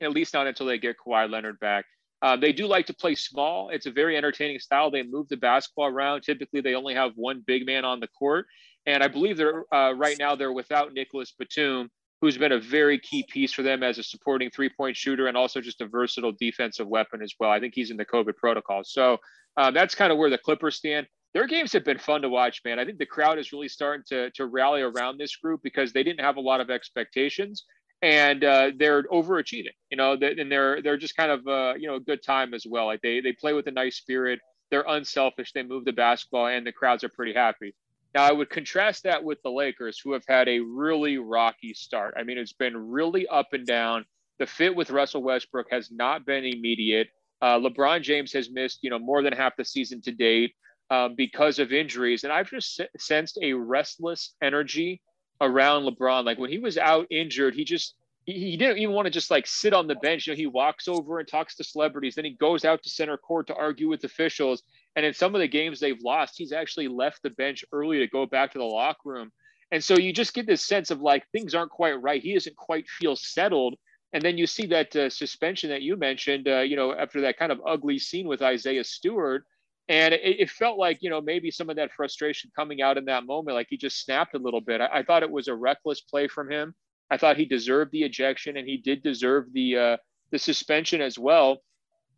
At 0.00 0.12
least 0.12 0.34
not 0.34 0.46
until 0.46 0.66
they 0.66 0.78
get 0.78 0.96
Kawhi 1.04 1.28
Leonard 1.28 1.58
back. 1.58 1.84
Uh, 2.20 2.36
they 2.36 2.52
do 2.52 2.66
like 2.66 2.86
to 2.86 2.94
play 2.94 3.14
small. 3.14 3.70
It's 3.70 3.86
a 3.86 3.90
very 3.90 4.16
entertaining 4.16 4.58
style. 4.58 4.90
They 4.90 5.02
move 5.02 5.28
the 5.28 5.36
basketball 5.36 5.86
around. 5.86 6.22
Typically, 6.22 6.60
they 6.60 6.74
only 6.74 6.94
have 6.94 7.12
one 7.14 7.42
big 7.46 7.64
man 7.66 7.84
on 7.84 8.00
the 8.00 8.08
court, 8.08 8.46
and 8.86 9.02
I 9.02 9.08
believe 9.08 9.36
they're 9.36 9.64
uh, 9.74 9.92
right 9.92 10.16
now 10.18 10.36
they're 10.36 10.52
without 10.52 10.92
Nicholas 10.92 11.34
Batum, 11.36 11.90
who's 12.20 12.38
been 12.38 12.52
a 12.52 12.60
very 12.60 12.98
key 12.98 13.24
piece 13.28 13.52
for 13.52 13.62
them 13.62 13.82
as 13.82 13.98
a 13.98 14.02
supporting 14.02 14.50
three 14.50 14.68
point 14.68 14.96
shooter 14.96 15.26
and 15.26 15.36
also 15.36 15.60
just 15.60 15.80
a 15.80 15.86
versatile 15.86 16.32
defensive 16.38 16.88
weapon 16.88 17.22
as 17.22 17.34
well. 17.38 17.50
I 17.50 17.60
think 17.60 17.74
he's 17.74 17.90
in 17.90 17.96
the 17.96 18.04
COVID 18.04 18.36
protocol. 18.36 18.82
So 18.84 19.18
uh, 19.56 19.70
that's 19.70 19.94
kind 19.94 20.12
of 20.12 20.18
where 20.18 20.30
the 20.30 20.38
Clippers 20.38 20.76
stand. 20.76 21.06
Their 21.34 21.46
games 21.46 21.72
have 21.74 21.84
been 21.84 21.98
fun 21.98 22.22
to 22.22 22.28
watch, 22.28 22.62
man. 22.64 22.78
I 22.78 22.84
think 22.84 22.98
the 22.98 23.06
crowd 23.06 23.38
is 23.38 23.52
really 23.52 23.68
starting 23.68 24.04
to, 24.08 24.30
to 24.32 24.46
rally 24.46 24.80
around 24.82 25.18
this 25.18 25.36
group 25.36 25.60
because 25.62 25.92
they 25.92 26.02
didn't 26.02 26.20
have 26.20 26.36
a 26.36 26.40
lot 26.40 26.60
of 26.60 26.70
expectations 26.70 27.64
and 28.00 28.44
uh, 28.44 28.70
they're 28.76 29.02
overachieving, 29.04 29.74
you 29.90 29.96
know, 29.96 30.12
and 30.12 30.50
they're, 30.50 30.80
they're 30.82 30.96
just 30.96 31.16
kind 31.16 31.30
of, 31.30 31.46
uh, 31.46 31.74
you 31.78 31.86
know, 31.86 31.96
a 31.96 32.00
good 32.00 32.22
time 32.22 32.54
as 32.54 32.64
well. 32.68 32.86
Like 32.86 33.02
they, 33.02 33.20
they 33.20 33.32
play 33.32 33.52
with 33.52 33.66
a 33.66 33.72
nice 33.72 33.96
spirit. 33.96 34.40
They're 34.70 34.84
unselfish. 34.88 35.52
They 35.52 35.62
move 35.62 35.84
the 35.84 35.92
basketball 35.92 36.46
and 36.46 36.66
the 36.66 36.72
crowds 36.72 37.04
are 37.04 37.08
pretty 37.08 37.34
happy. 37.34 37.74
Now, 38.14 38.24
I 38.24 38.32
would 38.32 38.50
contrast 38.50 39.02
that 39.04 39.22
with 39.22 39.42
the 39.42 39.50
Lakers, 39.50 40.00
who 40.02 40.12
have 40.12 40.24
had 40.26 40.48
a 40.48 40.60
really 40.60 41.18
rocky 41.18 41.74
start. 41.74 42.14
I 42.16 42.22
mean, 42.22 42.38
it's 42.38 42.54
been 42.54 42.76
really 42.76 43.26
up 43.26 43.52
and 43.52 43.66
down. 43.66 44.04
The 44.38 44.46
fit 44.46 44.74
with 44.74 44.90
Russell 44.90 45.22
Westbrook 45.22 45.66
has 45.70 45.90
not 45.90 46.24
been 46.24 46.44
immediate. 46.44 47.08
Uh, 47.42 47.58
LeBron 47.58 48.02
James 48.02 48.32
has 48.32 48.50
missed, 48.50 48.80
you 48.82 48.90
know, 48.90 48.98
more 48.98 49.22
than 49.22 49.32
half 49.32 49.56
the 49.56 49.64
season 49.64 50.00
to 50.02 50.12
date 50.12 50.54
um, 50.90 51.14
because 51.16 51.58
of 51.58 51.72
injuries, 51.72 52.24
and 52.24 52.32
I've 52.32 52.50
just 52.50 52.80
sensed 52.98 53.38
a 53.42 53.52
restless 53.52 54.34
energy 54.42 55.02
around 55.40 55.84
LeBron. 55.84 56.24
Like 56.24 56.38
when 56.38 56.50
he 56.50 56.58
was 56.58 56.78
out 56.78 57.06
injured, 57.10 57.54
he 57.54 57.64
just 57.64 57.94
he, 58.24 58.56
didn't 58.56 58.78
even 58.78 58.94
want 58.94 59.06
to 59.06 59.10
just 59.10 59.30
like 59.30 59.46
sit 59.46 59.72
on 59.72 59.86
the 59.86 59.94
bench. 59.96 60.26
You 60.26 60.32
know, 60.32 60.36
he 60.36 60.46
walks 60.46 60.88
over 60.88 61.18
and 61.18 61.26
talks 61.26 61.56
to 61.56 61.64
celebrities. 61.64 62.14
Then 62.14 62.24
he 62.24 62.32
goes 62.32 62.64
out 62.64 62.82
to 62.82 62.90
center 62.90 63.16
court 63.16 63.46
to 63.46 63.54
argue 63.54 63.88
with 63.88 64.04
officials. 64.04 64.62
And 64.96 65.06
in 65.06 65.14
some 65.14 65.34
of 65.34 65.40
the 65.40 65.48
games 65.48 65.80
they've 65.80 66.02
lost, 66.02 66.34
he's 66.36 66.52
actually 66.52 66.88
left 66.88 67.22
the 67.22 67.30
bench 67.30 67.64
early 67.72 67.98
to 67.98 68.06
go 68.08 68.26
back 68.26 68.52
to 68.52 68.58
the 68.58 68.64
locker 68.64 68.98
room. 69.04 69.30
And 69.70 69.84
so 69.84 69.98
you 69.98 70.12
just 70.12 70.34
get 70.34 70.46
this 70.46 70.64
sense 70.64 70.90
of 70.90 71.00
like 71.00 71.24
things 71.30 71.54
aren't 71.54 71.70
quite 71.70 72.00
right. 72.00 72.22
He 72.22 72.34
doesn't 72.34 72.56
quite 72.56 72.88
feel 72.88 73.16
settled. 73.16 73.74
And 74.12 74.22
then 74.22 74.38
you 74.38 74.46
see 74.46 74.66
that 74.66 74.96
uh, 74.96 75.10
suspension 75.10 75.68
that 75.70 75.82
you 75.82 75.96
mentioned, 75.96 76.48
uh, 76.48 76.60
you 76.60 76.76
know, 76.76 76.94
after 76.94 77.20
that 77.20 77.38
kind 77.38 77.52
of 77.52 77.60
ugly 77.66 77.98
scene 77.98 78.26
with 78.26 78.40
Isaiah 78.40 78.84
Stewart. 78.84 79.44
And 79.90 80.14
it, 80.14 80.40
it, 80.40 80.50
felt 80.50 80.78
like, 80.78 80.98
you 81.02 81.10
know, 81.10 81.20
maybe 81.20 81.50
some 81.50 81.70
of 81.70 81.76
that 81.76 81.92
frustration 81.92 82.50
coming 82.56 82.82
out 82.82 82.98
in 82.98 83.06
that 83.06 83.26
moment, 83.26 83.54
like 83.54 83.68
he 83.70 83.76
just 83.76 84.04
snapped 84.04 84.34
a 84.34 84.38
little 84.38 84.60
bit. 84.60 84.80
I, 84.80 84.88
I 84.98 85.02
thought 85.02 85.22
it 85.22 85.30
was 85.30 85.48
a 85.48 85.54
reckless 85.54 86.00
play 86.00 86.28
from 86.28 86.50
him. 86.50 86.74
I 87.10 87.16
thought 87.16 87.36
he 87.36 87.46
deserved 87.46 87.92
the 87.92 88.04
ejection 88.04 88.56
and 88.56 88.68
he 88.68 88.76
did 88.76 89.02
deserve 89.02 89.52
the 89.52 89.76
uh, 89.76 89.96
the 90.30 90.38
suspension 90.38 91.00
as 91.00 91.18
well. 91.18 91.58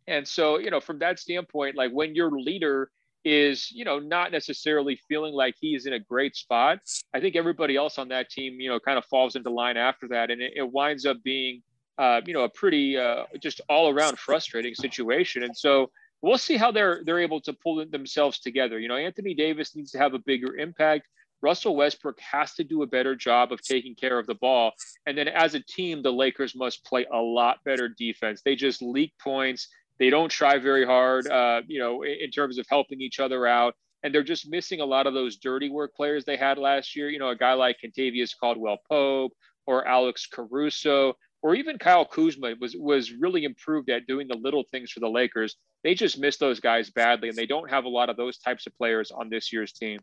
And 0.07 0.27
so, 0.27 0.57
you 0.57 0.71
know, 0.71 0.79
from 0.79 0.99
that 0.99 1.19
standpoint, 1.19 1.75
like 1.75 1.91
when 1.91 2.15
your 2.15 2.31
leader 2.31 2.89
is, 3.23 3.71
you 3.71 3.85
know, 3.85 3.99
not 3.99 4.31
necessarily 4.31 4.99
feeling 5.07 5.33
like 5.33 5.55
he's 5.59 5.85
in 5.85 5.93
a 5.93 5.99
great 5.99 6.35
spot, 6.35 6.79
I 7.13 7.19
think 7.19 7.35
everybody 7.35 7.75
else 7.75 7.97
on 7.97 8.07
that 8.09 8.29
team, 8.29 8.59
you 8.59 8.69
know, 8.69 8.79
kind 8.79 8.97
of 8.97 9.05
falls 9.05 9.35
into 9.35 9.49
line 9.49 9.77
after 9.77 10.07
that, 10.09 10.31
and 10.31 10.41
it, 10.41 10.53
it 10.55 10.71
winds 10.71 11.05
up 11.05 11.17
being, 11.23 11.61
uh, 11.97 12.21
you 12.25 12.33
know, 12.33 12.43
a 12.43 12.49
pretty 12.49 12.97
uh, 12.97 13.25
just 13.39 13.61
all 13.69 13.89
around 13.89 14.17
frustrating 14.17 14.73
situation. 14.73 15.43
And 15.43 15.55
so, 15.55 15.91
we'll 16.21 16.37
see 16.37 16.57
how 16.57 16.71
they're 16.71 17.01
they're 17.05 17.19
able 17.19 17.41
to 17.41 17.53
pull 17.53 17.85
themselves 17.85 18.39
together. 18.39 18.79
You 18.79 18.87
know, 18.87 18.95
Anthony 18.95 19.33
Davis 19.33 19.75
needs 19.75 19.91
to 19.91 19.97
have 19.97 20.13
a 20.13 20.19
bigger 20.19 20.55
impact. 20.55 21.07
Russell 21.41 21.75
Westbrook 21.75 22.19
has 22.19 22.53
to 22.53 22.63
do 22.63 22.83
a 22.83 22.87
better 22.87 23.15
job 23.15 23.51
of 23.51 23.61
taking 23.63 23.95
care 23.95 24.19
of 24.19 24.27
the 24.27 24.35
ball. 24.35 24.73
And 25.07 25.17
then 25.17 25.27
as 25.27 25.55
a 25.55 25.59
team, 25.59 26.03
the 26.03 26.13
Lakers 26.13 26.55
must 26.55 26.85
play 26.85 27.07
a 27.11 27.17
lot 27.17 27.57
better 27.65 27.89
defense. 27.89 28.43
They 28.45 28.55
just 28.55 28.81
leak 28.81 29.13
points. 29.19 29.67
They 30.01 30.09
don't 30.09 30.31
try 30.31 30.57
very 30.57 30.83
hard, 30.83 31.27
uh, 31.27 31.61
you 31.67 31.77
know, 31.77 32.01
in, 32.01 32.17
in 32.23 32.31
terms 32.31 32.57
of 32.57 32.65
helping 32.67 32.99
each 32.99 33.19
other 33.19 33.45
out. 33.45 33.75
And 34.01 34.11
they're 34.11 34.23
just 34.23 34.49
missing 34.49 34.81
a 34.81 34.85
lot 34.85 35.05
of 35.05 35.13
those 35.13 35.37
dirty 35.37 35.69
work 35.69 35.95
players 35.95 36.25
they 36.25 36.37
had 36.37 36.57
last 36.57 36.95
year. 36.95 37.07
You 37.07 37.19
know, 37.19 37.29
a 37.29 37.35
guy 37.35 37.53
like 37.53 37.77
Kentavious 37.85 38.31
Caldwell 38.35 38.79
Pope 38.89 39.31
or 39.67 39.87
Alex 39.87 40.25
Caruso 40.25 41.13
or 41.43 41.53
even 41.53 41.77
Kyle 41.77 42.03
Kuzma 42.03 42.55
was 42.59 42.75
was 42.75 43.11
really 43.11 43.43
improved 43.43 43.91
at 43.91 44.07
doing 44.07 44.27
the 44.27 44.37
little 44.37 44.63
things 44.71 44.91
for 44.91 45.01
the 45.01 45.07
Lakers. 45.07 45.55
They 45.83 45.93
just 45.93 46.17
miss 46.17 46.37
those 46.37 46.59
guys 46.59 46.89
badly, 46.89 47.29
and 47.29 47.37
they 47.37 47.45
don't 47.45 47.69
have 47.69 47.85
a 47.85 47.89
lot 47.89 48.09
of 48.09 48.17
those 48.17 48.39
types 48.39 48.65
of 48.65 48.75
players 48.77 49.11
on 49.11 49.29
this 49.29 49.53
year's 49.53 49.71
team. 49.71 49.99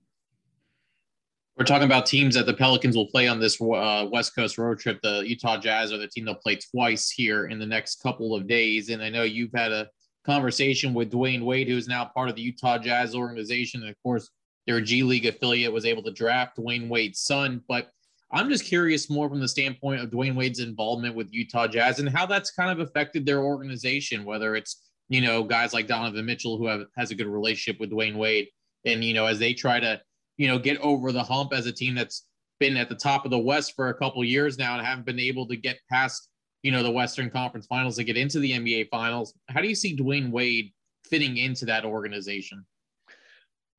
We're 1.59 1.65
talking 1.65 1.87
about 1.87 2.07
teams 2.07 2.37
that 2.37 2.47
the 2.47 2.55
Pelicans 2.55 2.95
will 2.95 3.09
play 3.09 3.27
on 3.27 3.41
this 3.41 3.61
uh, 3.61 4.07
West 4.13 4.33
Coast 4.37 4.59
road 4.59 4.79
trip. 4.79 5.01
The 5.03 5.25
Utah 5.27 5.59
Jazz 5.59 5.93
are 5.93 5.99
the 5.99 6.07
team 6.07 6.25
they'll 6.25 6.37
play 6.37 6.55
twice 6.55 7.11
here 7.11 7.47
in 7.47 7.59
the 7.59 7.67
next 7.67 8.01
couple 8.01 8.33
of 8.33 8.47
days. 8.47 8.91
And 8.91 9.03
I 9.03 9.11
know 9.11 9.25
you've 9.25 9.53
had 9.53 9.73
a 9.73 9.89
conversation 10.25 10.95
with 10.95 11.11
Dwyane 11.11 11.43
Wade, 11.43 11.67
who's 11.67 11.89
now 11.89 12.05
part 12.05 12.29
of 12.29 12.37
the 12.37 12.43
Utah 12.43 12.79
Jazz 12.79 13.13
organization. 13.13 13.81
And 13.81 13.91
of 13.91 13.97
course, 14.05 14.31
their 14.69 14.81
G 14.81 15.03
League 15.03 15.27
affiliate 15.27 15.73
was 15.73 15.85
able 15.85 16.05
to 16.05 16.13
draft 16.13 16.57
Dwyane 16.57 16.89
Wade's 16.89 17.23
son. 17.23 17.61
But 17.67 17.89
I'm 18.31 18.49
just 18.49 18.65
curious 18.65 19.11
more 19.11 19.29
from 19.29 19.41
the 19.41 19.49
standpoint 19.49 20.01
of 20.01 20.11
Dwyane 20.11 20.37
Wade's 20.37 20.61
involvement 20.61 21.17
with 21.17 21.33
Utah 21.33 21.67
Jazz 21.67 21.99
and 21.99 22.09
how 22.09 22.25
that's 22.25 22.53
kind 22.53 22.71
of 22.71 22.87
affected 22.87 23.27
their 23.27 23.41
organization, 23.41 24.25
whether 24.25 24.55
it's, 24.55 24.91
you 25.09 25.23
know, 25.23 25.43
guys 25.43 25.75
like 25.75 25.89
Donovan 25.89 26.25
Mitchell, 26.25 26.57
who 26.57 26.69
have, 26.69 26.83
has 26.97 27.11
a 27.11 27.17
good 27.17 27.27
relationship 27.27 27.81
with 27.81 27.91
Dwyane 27.91 28.17
Wade. 28.17 28.47
And, 28.85 29.03
you 29.03 29.13
know, 29.13 29.27
as 29.27 29.41
they 29.41 29.55
try 29.55 29.81
to 29.81 30.01
you 30.39 30.49
know, 30.49 30.59
get 30.59 30.79
over 30.79 31.13
the 31.13 31.23
hump 31.23 31.53
as 31.53 31.67
a 31.67 31.73
team 31.73 31.95
that's 31.95 32.27
been 32.59 32.77
at 32.77 32.89
the 32.89 32.95
top 32.95 33.25
of 33.25 33.31
the 33.31 33.39
West 33.39 33.75
for 33.77 33.89
a 33.89 33.95
couple 33.95 34.25
years 34.25 34.57
now 34.57 34.77
and 34.77 34.87
haven't 34.87 35.05
been 35.05 35.21
able 35.21 35.47
to 35.47 35.57
get 35.57 35.79
past, 35.91 36.31
you 36.63 36.73
know, 36.73 36.83
the 36.83 36.91
Western 36.91 37.29
Conference 37.29 37.67
Finals 37.67 37.97
to 37.97 38.05
get 38.05 38.17
into 38.17 38.39
the 38.39 38.53
NBA 38.53 38.89
Finals. 38.89 39.35
How 39.49 39.61
do 39.61 39.69
you 39.69 39.75
see 39.75 39.97
Dwyane 39.97 40.31
Wade 40.31 40.73
fitting 41.05 41.37
into 41.37 41.67
that 41.67 41.85
organization? 41.85 42.65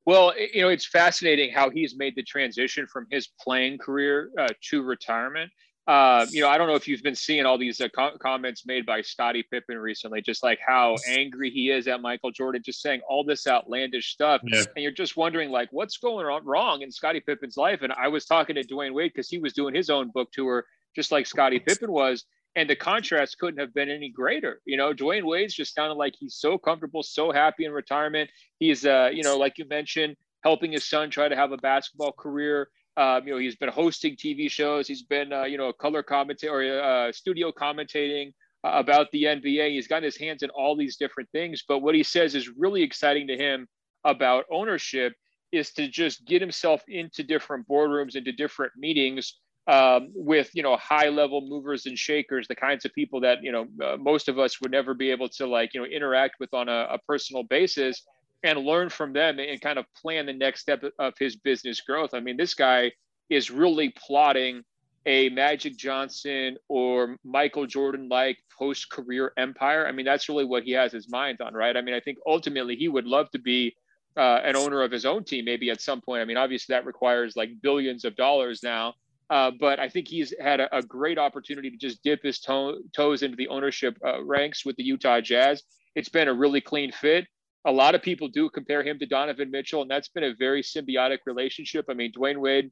Well, 0.06 0.32
you 0.38 0.62
know, 0.62 0.68
it's 0.68 0.86
fascinating 0.86 1.52
how 1.52 1.70
he's 1.70 1.96
made 1.96 2.14
the 2.16 2.22
transition 2.22 2.86
from 2.86 3.06
his 3.10 3.28
playing 3.40 3.78
career 3.78 4.30
uh, 4.38 4.48
to 4.70 4.82
retirement. 4.82 5.50
Uh, 5.90 6.24
you 6.30 6.40
know, 6.40 6.48
I 6.48 6.56
don't 6.56 6.68
know 6.68 6.76
if 6.76 6.86
you've 6.86 7.02
been 7.02 7.16
seeing 7.16 7.46
all 7.46 7.58
these 7.58 7.80
uh, 7.80 7.88
co- 7.88 8.16
comments 8.22 8.64
made 8.64 8.86
by 8.86 9.02
Scottie 9.02 9.42
Pippen 9.42 9.76
recently, 9.76 10.22
just 10.22 10.40
like 10.40 10.60
how 10.64 10.94
angry 11.08 11.50
he 11.50 11.70
is 11.70 11.88
at 11.88 12.00
Michael 12.00 12.30
Jordan, 12.30 12.62
just 12.64 12.80
saying 12.80 13.00
all 13.08 13.24
this 13.24 13.48
outlandish 13.48 14.12
stuff. 14.12 14.40
Yeah. 14.44 14.62
And 14.76 14.84
you're 14.84 14.92
just 14.92 15.16
wondering, 15.16 15.50
like, 15.50 15.68
what's 15.72 15.96
going 15.96 16.26
on 16.26 16.44
wrong 16.44 16.82
in 16.82 16.92
Scottie 16.92 17.18
Pippen's 17.18 17.56
life? 17.56 17.82
And 17.82 17.92
I 17.92 18.06
was 18.06 18.24
talking 18.24 18.54
to 18.54 18.62
Dwyane 18.62 18.94
Wade 18.94 19.10
because 19.12 19.28
he 19.28 19.38
was 19.38 19.52
doing 19.52 19.74
his 19.74 19.90
own 19.90 20.10
book 20.10 20.30
tour, 20.30 20.64
just 20.94 21.10
like 21.10 21.26
Scottie 21.26 21.58
Pippen 21.58 21.90
was. 21.90 22.24
And 22.54 22.70
the 22.70 22.76
contrast 22.76 23.38
couldn't 23.40 23.58
have 23.58 23.74
been 23.74 23.90
any 23.90 24.10
greater. 24.10 24.60
You 24.66 24.76
know, 24.76 24.94
Dwyane 24.94 25.24
Wade's 25.24 25.54
just 25.54 25.74
sounded 25.74 25.94
like 25.94 26.14
he's 26.16 26.36
so 26.36 26.56
comfortable, 26.56 27.02
so 27.02 27.32
happy 27.32 27.64
in 27.64 27.72
retirement. 27.72 28.30
He's, 28.60 28.86
uh, 28.86 29.10
you 29.12 29.24
know, 29.24 29.36
like 29.36 29.58
you 29.58 29.66
mentioned, 29.66 30.14
helping 30.44 30.70
his 30.70 30.88
son 30.88 31.10
try 31.10 31.28
to 31.28 31.34
have 31.34 31.50
a 31.50 31.56
basketball 31.56 32.12
career. 32.12 32.68
Um, 32.96 33.26
you 33.26 33.32
know, 33.32 33.38
he's 33.38 33.56
been 33.56 33.68
hosting 33.68 34.16
TV 34.16 34.50
shows. 34.50 34.88
He's 34.88 35.02
been, 35.02 35.32
uh, 35.32 35.44
you 35.44 35.56
know, 35.56 35.68
a 35.68 35.72
color 35.72 36.02
commentator 36.02 36.52
or 36.52 36.82
uh, 36.82 37.12
studio 37.12 37.52
commentating 37.52 38.32
uh, 38.64 38.72
about 38.74 39.10
the 39.12 39.24
NBA. 39.24 39.70
He's 39.70 39.88
gotten 39.88 40.04
his 40.04 40.16
hands 40.16 40.42
in 40.42 40.50
all 40.50 40.76
these 40.76 40.96
different 40.96 41.30
things. 41.30 41.64
But 41.66 41.78
what 41.78 41.94
he 41.94 42.02
says 42.02 42.34
is 42.34 42.48
really 42.48 42.82
exciting 42.82 43.26
to 43.28 43.36
him 43.36 43.68
about 44.04 44.44
ownership 44.50 45.14
is 45.52 45.72
to 45.72 45.88
just 45.88 46.24
get 46.26 46.40
himself 46.40 46.82
into 46.88 47.22
different 47.22 47.66
boardrooms, 47.68 48.16
into 48.16 48.32
different 48.32 48.72
meetings 48.76 49.36
um, 49.66 50.08
with, 50.14 50.50
you 50.54 50.62
know, 50.62 50.76
high 50.76 51.08
level 51.08 51.40
movers 51.42 51.86
and 51.86 51.98
shakers, 51.98 52.48
the 52.48 52.54
kinds 52.54 52.84
of 52.84 52.92
people 52.92 53.20
that, 53.20 53.38
you 53.42 53.52
know, 53.52 53.66
uh, 53.84 53.96
most 53.96 54.28
of 54.28 54.38
us 54.38 54.60
would 54.60 54.70
never 54.70 54.94
be 54.94 55.10
able 55.10 55.28
to 55.28 55.46
like, 55.46 55.74
you 55.74 55.80
know, 55.80 55.86
interact 55.86 56.34
with 56.40 56.52
on 56.54 56.68
a, 56.68 56.86
a 56.90 56.98
personal 57.06 57.42
basis 57.44 58.02
and 58.42 58.58
learn 58.58 58.88
from 58.88 59.12
them 59.12 59.38
and 59.38 59.60
kind 59.60 59.78
of 59.78 59.86
plan 59.94 60.26
the 60.26 60.32
next 60.32 60.60
step 60.60 60.82
of 60.98 61.14
his 61.18 61.36
business 61.36 61.80
growth. 61.80 62.14
I 62.14 62.20
mean, 62.20 62.36
this 62.36 62.54
guy 62.54 62.92
is 63.28 63.50
really 63.50 63.90
plotting 63.90 64.62
a 65.06 65.28
Magic 65.30 65.76
Johnson 65.76 66.56
or 66.68 67.16
Michael 67.24 67.66
Jordan 67.66 68.08
like 68.08 68.38
post 68.56 68.90
career 68.90 69.32
empire. 69.36 69.86
I 69.86 69.92
mean, 69.92 70.04
that's 70.04 70.28
really 70.28 70.44
what 70.44 70.64
he 70.64 70.72
has 70.72 70.92
his 70.92 71.08
mind 71.08 71.40
on, 71.40 71.54
right? 71.54 71.76
I 71.76 71.80
mean, 71.80 71.94
I 71.94 72.00
think 72.00 72.18
ultimately 72.26 72.76
he 72.76 72.88
would 72.88 73.06
love 73.06 73.30
to 73.30 73.38
be 73.38 73.74
uh, 74.16 74.40
an 74.44 74.56
owner 74.56 74.82
of 74.82 74.90
his 74.90 75.06
own 75.06 75.24
team, 75.24 75.44
maybe 75.44 75.70
at 75.70 75.80
some 75.80 76.00
point. 76.00 76.20
I 76.20 76.24
mean, 76.24 76.36
obviously 76.36 76.74
that 76.74 76.84
requires 76.84 77.36
like 77.36 77.50
billions 77.62 78.04
of 78.04 78.16
dollars 78.16 78.62
now. 78.62 78.94
Uh, 79.30 79.52
but 79.60 79.78
I 79.78 79.88
think 79.88 80.08
he's 80.08 80.34
had 80.40 80.58
a, 80.58 80.76
a, 80.76 80.82
great 80.82 81.16
opportunity 81.16 81.70
to 81.70 81.76
just 81.76 82.02
dip 82.02 82.20
his 82.20 82.40
toe, 82.40 82.78
toes 82.92 83.22
into 83.22 83.36
the 83.36 83.46
ownership 83.46 83.96
uh, 84.04 84.24
ranks 84.24 84.66
with 84.66 84.74
the 84.74 84.82
Utah 84.82 85.20
Jazz. 85.20 85.62
It's 85.94 86.08
been 86.08 86.26
a 86.26 86.34
really 86.34 86.60
clean 86.60 86.90
fit 86.90 87.28
a 87.64 87.72
lot 87.72 87.94
of 87.94 88.02
people 88.02 88.28
do 88.28 88.48
compare 88.48 88.82
him 88.82 88.98
to 88.98 89.06
Donovan 89.06 89.50
Mitchell, 89.50 89.82
and 89.82 89.90
that's 89.90 90.08
been 90.08 90.24
a 90.24 90.34
very 90.34 90.62
symbiotic 90.62 91.18
relationship. 91.26 91.86
I 91.88 91.94
mean, 91.94 92.12
Dwyane 92.12 92.38
Wade 92.38 92.70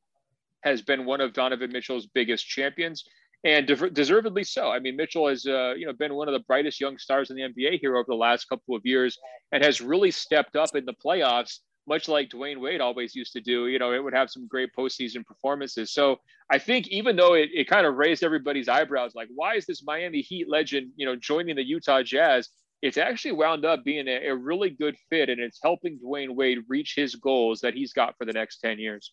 has 0.62 0.82
been 0.82 1.04
one 1.04 1.20
of 1.20 1.32
Donovan 1.32 1.70
Mitchell's 1.72 2.06
biggest 2.06 2.46
champions, 2.46 3.04
and 3.44 3.66
de- 3.66 3.90
deservedly 3.90 4.44
so. 4.44 4.70
I 4.70 4.78
mean, 4.78 4.96
Mitchell 4.96 5.28
has 5.28 5.46
uh, 5.46 5.74
you 5.76 5.86
know 5.86 5.92
been 5.92 6.14
one 6.14 6.28
of 6.28 6.32
the 6.32 6.44
brightest 6.46 6.80
young 6.80 6.98
stars 6.98 7.30
in 7.30 7.36
the 7.36 7.42
NBA 7.42 7.80
here 7.80 7.96
over 7.96 8.06
the 8.08 8.14
last 8.14 8.46
couple 8.46 8.74
of 8.74 8.82
years, 8.84 9.18
and 9.52 9.64
has 9.64 9.80
really 9.80 10.10
stepped 10.10 10.56
up 10.56 10.74
in 10.74 10.84
the 10.84 10.94
playoffs 10.94 11.58
much 11.88 12.06
like 12.06 12.28
Dwyane 12.28 12.60
Wade 12.60 12.80
always 12.80 13.16
used 13.16 13.32
to 13.32 13.40
do. 13.40 13.66
You 13.66 13.78
know, 13.78 13.92
it 13.92 14.04
would 14.04 14.12
have 14.12 14.30
some 14.30 14.46
great 14.46 14.70
postseason 14.78 15.24
performances. 15.24 15.92
So 15.92 16.20
I 16.50 16.58
think 16.58 16.86
even 16.88 17.16
though 17.16 17.34
it, 17.34 17.48
it 17.52 17.68
kind 17.68 17.86
of 17.86 17.96
raised 17.96 18.22
everybody's 18.22 18.68
eyebrows, 18.68 19.14
like, 19.14 19.28
why 19.34 19.54
is 19.54 19.66
this 19.66 19.82
Miami 19.82 20.20
Heat 20.20 20.48
legend, 20.48 20.92
you 20.96 21.06
know, 21.06 21.16
joining 21.16 21.56
the 21.56 21.64
Utah 21.64 22.02
Jazz? 22.02 22.50
It's 22.80 22.96
actually 22.96 23.32
wound 23.32 23.64
up 23.64 23.84
being 23.84 24.06
a, 24.06 24.28
a 24.28 24.36
really 24.36 24.70
good 24.70 24.96
fit 25.10 25.28
and 25.28 25.40
it's 25.40 25.58
helping 25.62 25.98
Dwyane 25.98 26.34
Wade 26.34 26.58
reach 26.68 26.94
his 26.96 27.14
goals 27.16 27.60
that 27.60 27.74
he's 27.74 27.92
got 27.92 28.16
for 28.16 28.24
the 28.24 28.32
next 28.32 28.58
10 28.58 28.78
years. 28.78 29.12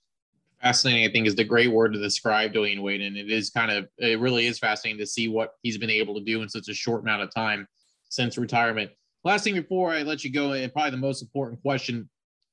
Fascinating, 0.62 1.08
I 1.08 1.12
think, 1.12 1.28
is 1.28 1.36
the 1.36 1.44
great 1.44 1.72
word 1.72 1.94
to 1.94 2.00
describe 2.00 2.54
Dwyane 2.54 2.82
Wade. 2.82 3.02
And 3.02 3.18
it 3.18 3.30
is 3.30 3.50
kind 3.50 3.72
of, 3.72 3.88
it 3.98 4.20
really 4.20 4.46
is 4.46 4.60
fascinating 4.60 5.00
to 5.00 5.08
see 5.08 5.28
what 5.28 5.52
he's 5.64 5.78
been 5.78 5.90
able 5.90 6.16
to 6.16 6.24
do 6.24 6.42
in 6.42 6.50
such 6.50 6.70
a 6.70 6.74
short 6.74 7.02
amount 7.02 7.24
of 7.24 7.34
time 7.34 7.68
since 8.10 8.38
retirement. 8.38 8.92
Last 9.24 9.44
thing 9.44 9.56
before 9.56 9.92
I 9.92 10.04
let 10.04 10.24
you 10.24 10.32
go, 10.32 10.54
and 10.54 10.72
probably 10.72 10.92
the 10.92 10.98
most 10.98 11.22
important 11.22 11.62
question 11.62 12.10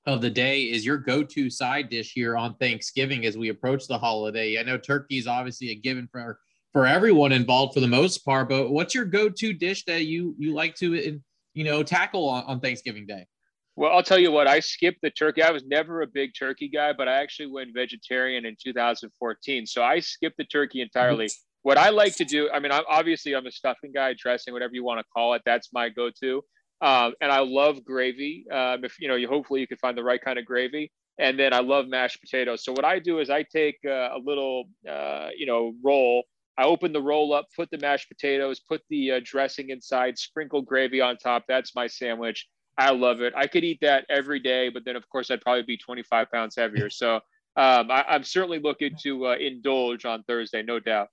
of 0.07 0.21
the 0.21 0.31
day 0.31 0.63
is 0.63 0.85
your 0.85 0.97
go-to 0.97 1.49
side 1.49 1.89
dish 1.89 2.13
here 2.13 2.37
on 2.37 2.55
Thanksgiving 2.57 3.25
as 3.25 3.37
we 3.37 3.51
approach 3.51 3.87
the 3.87 3.99
holiday. 3.99 4.59
I 4.59 4.63
know 4.63 4.79
turkey 4.79 5.19
is 5.19 5.27
obviously 5.27 5.71
a 5.71 5.75
given 5.75 6.09
for 6.11 6.39
for 6.73 6.87
everyone 6.87 7.33
involved 7.33 7.75
for 7.75 7.81
the 7.81 7.89
most 7.89 8.25
part, 8.25 8.49
but 8.49 8.71
what's 8.71 8.95
your 8.95 9.05
go-to 9.05 9.53
dish 9.53 9.85
that 9.85 10.07
you 10.07 10.35
you 10.39 10.55
like 10.55 10.75
to 10.77 11.21
you 11.55 11.65
know 11.65 11.83
tackle 11.83 12.29
on, 12.29 12.45
on 12.45 12.61
Thanksgiving 12.61 13.07
Day? 13.07 13.27
Well, 13.75 13.93
I'll 13.93 14.03
tell 14.03 14.19
you 14.19 14.31
what, 14.31 14.47
I 14.47 14.61
skipped 14.61 15.01
the 15.01 15.11
turkey. 15.11 15.43
I 15.43 15.51
was 15.51 15.65
never 15.65 16.03
a 16.03 16.07
big 16.07 16.33
turkey 16.39 16.69
guy, 16.69 16.93
but 16.93 17.09
I 17.09 17.23
actually 17.23 17.47
went 17.47 17.71
vegetarian 17.75 18.45
in 18.45 18.55
2014. 18.63 19.67
So 19.67 19.83
I 19.83 20.01
skipped 20.01 20.37
the 20.37 20.45
turkey 20.45 20.83
entirely. 20.83 21.31
what 21.63 21.79
I 21.79 21.89
like 21.89 22.15
to 22.17 22.25
do, 22.25 22.51
I 22.53 22.59
mean, 22.59 22.71
I'm 22.71 22.85
obviously 22.87 23.35
I'm 23.35 23.47
a 23.47 23.51
stuffing 23.51 23.93
guy, 23.93 24.15
dressing, 24.19 24.53
whatever 24.53 24.75
you 24.75 24.85
want 24.85 25.01
to 25.01 25.05
call 25.15 25.33
it. 25.35 25.43
That's 25.47 25.71
my 25.73 25.89
go-to. 25.89 26.43
Um, 26.83 27.15
and 27.21 27.33
I 27.33 27.39
love 27.39 27.85
gravy. 27.85 28.45
Um, 28.53 28.85
if 28.85 29.01
you 29.01 29.09
know, 29.09 29.15
you 29.15 29.29
hopefully 29.29 29.61
you 29.61 29.67
can 29.67 29.79
find 29.79 29.97
the 29.97 30.03
right 30.03 30.23
kind 30.23 30.39
of 30.39 30.45
gravy. 30.45 30.93
And 31.19 31.39
then 31.39 31.55
I 31.55 31.61
love 31.61 31.87
mashed 31.89 32.21
potatoes. 32.21 32.65
So 32.65 32.73
what 32.73 32.85
I 32.85 32.99
do 32.99 33.21
is 33.21 33.31
I 33.31 33.45
take 33.45 33.79
uh, 33.87 34.11
a 34.17 34.19
little, 34.23 34.65
uh, 34.91 35.29
you 35.37 35.47
know, 35.47 35.75
roll. 35.83 36.25
I 36.59 36.65
open 36.65 36.93
the 36.93 37.01
roll 37.01 37.33
up, 37.33 37.47
put 37.57 37.71
the 37.71 37.79
mashed 37.79 38.09
potatoes, 38.09 38.61
put 38.61 38.83
the 38.91 39.13
uh, 39.13 39.21
dressing 39.25 39.71
inside, 39.71 40.19
sprinkle 40.19 40.63
gravy 40.63 41.01
on 41.01 41.17
top. 41.17 41.45
That's 41.49 41.75
my 41.75 41.87
sandwich. 41.87 42.47
I 42.79 42.91
love 42.91 43.21
it. 43.21 43.33
I 43.37 43.47
could 43.47 43.65
eat 43.65 43.79
that 43.83 44.05
every 44.09 44.41
day, 44.41 44.69
but 44.69 44.85
then 44.85 44.97
of 44.97 45.09
course 45.09 45.31
I'd 45.31 45.41
probably 45.41 45.63
be 45.63 45.77
25 45.77 46.31
pounds 46.31 46.57
heavier. 46.57 46.91
So 47.03 47.21
um, 47.55 47.91
I, 47.91 48.05
am 48.09 48.25
certainly 48.25 48.59
looking 48.59 48.95
to 49.03 49.27
uh, 49.27 49.37
indulge 49.37 50.07
on 50.07 50.23
Thursday, 50.23 50.63
no 50.63 50.81
doubt. 50.81 51.09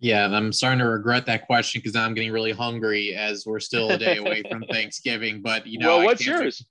Yeah, 0.00 0.26
I'm 0.26 0.52
starting 0.52 0.80
to 0.80 0.88
regret 0.88 1.26
that 1.26 1.46
question 1.46 1.80
because 1.80 1.96
I'm 1.96 2.14
getting 2.14 2.30
really 2.30 2.52
hungry 2.52 3.14
as 3.14 3.46
we're 3.46 3.58
still 3.58 3.90
a 3.90 3.98
day 3.98 4.18
away 4.18 4.42
from 4.50 4.64
Thanksgiving. 4.70 5.40
But 5.42 5.66
you 5.66 5.78
know, 5.78 5.98
well, 5.98 6.06
what's 6.06 6.24
yours? 6.24 6.64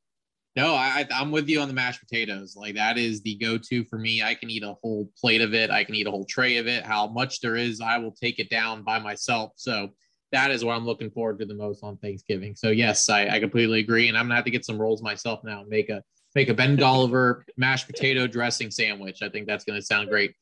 No, 0.57 0.73
I, 0.73 1.05
I'm 1.13 1.29
with 1.29 1.47
you 1.47 1.61
on 1.61 1.67
the 1.67 1.73
mashed 1.75 1.99
potatoes. 1.99 2.55
Like 2.55 2.73
that 2.73 2.97
is 2.97 3.21
the 3.21 3.35
go-to 3.35 3.83
for 3.83 3.99
me. 3.99 4.23
I 4.23 4.33
can 4.33 4.49
eat 4.49 4.63
a 4.63 4.75
whole 4.81 5.07
plate 5.15 5.41
of 5.41 5.53
it. 5.53 5.69
I 5.69 5.83
can 5.83 5.93
eat 5.93 6.07
a 6.07 6.11
whole 6.11 6.25
tray 6.25 6.57
of 6.57 6.65
it. 6.65 6.83
How 6.83 7.05
much 7.05 7.41
there 7.41 7.55
is, 7.55 7.79
I 7.79 7.99
will 7.99 8.11
take 8.11 8.39
it 8.39 8.49
down 8.49 8.81
by 8.81 8.97
myself. 8.97 9.51
So 9.55 9.89
that 10.31 10.49
is 10.49 10.65
what 10.65 10.75
I'm 10.75 10.83
looking 10.83 11.11
forward 11.11 11.37
to 11.41 11.45
the 11.45 11.53
most 11.53 11.83
on 11.83 11.97
Thanksgiving. 11.97 12.55
So 12.55 12.71
yes, 12.71 13.07
I, 13.07 13.27
I 13.27 13.39
completely 13.39 13.81
agree, 13.81 14.07
and 14.07 14.17
I'm 14.17 14.25
gonna 14.25 14.33
have 14.33 14.45
to 14.45 14.51
get 14.51 14.65
some 14.65 14.81
rolls 14.81 15.03
myself 15.03 15.41
now. 15.43 15.59
And 15.59 15.69
make 15.69 15.91
a 15.91 16.01
make 16.33 16.49
a 16.49 16.55
Ben 16.55 16.75
Golliver 16.77 17.43
mashed 17.55 17.85
potato 17.85 18.25
dressing 18.25 18.71
sandwich. 18.71 19.21
I 19.21 19.29
think 19.29 19.45
that's 19.45 19.63
gonna 19.63 19.83
sound 19.83 20.09
great 20.09 20.33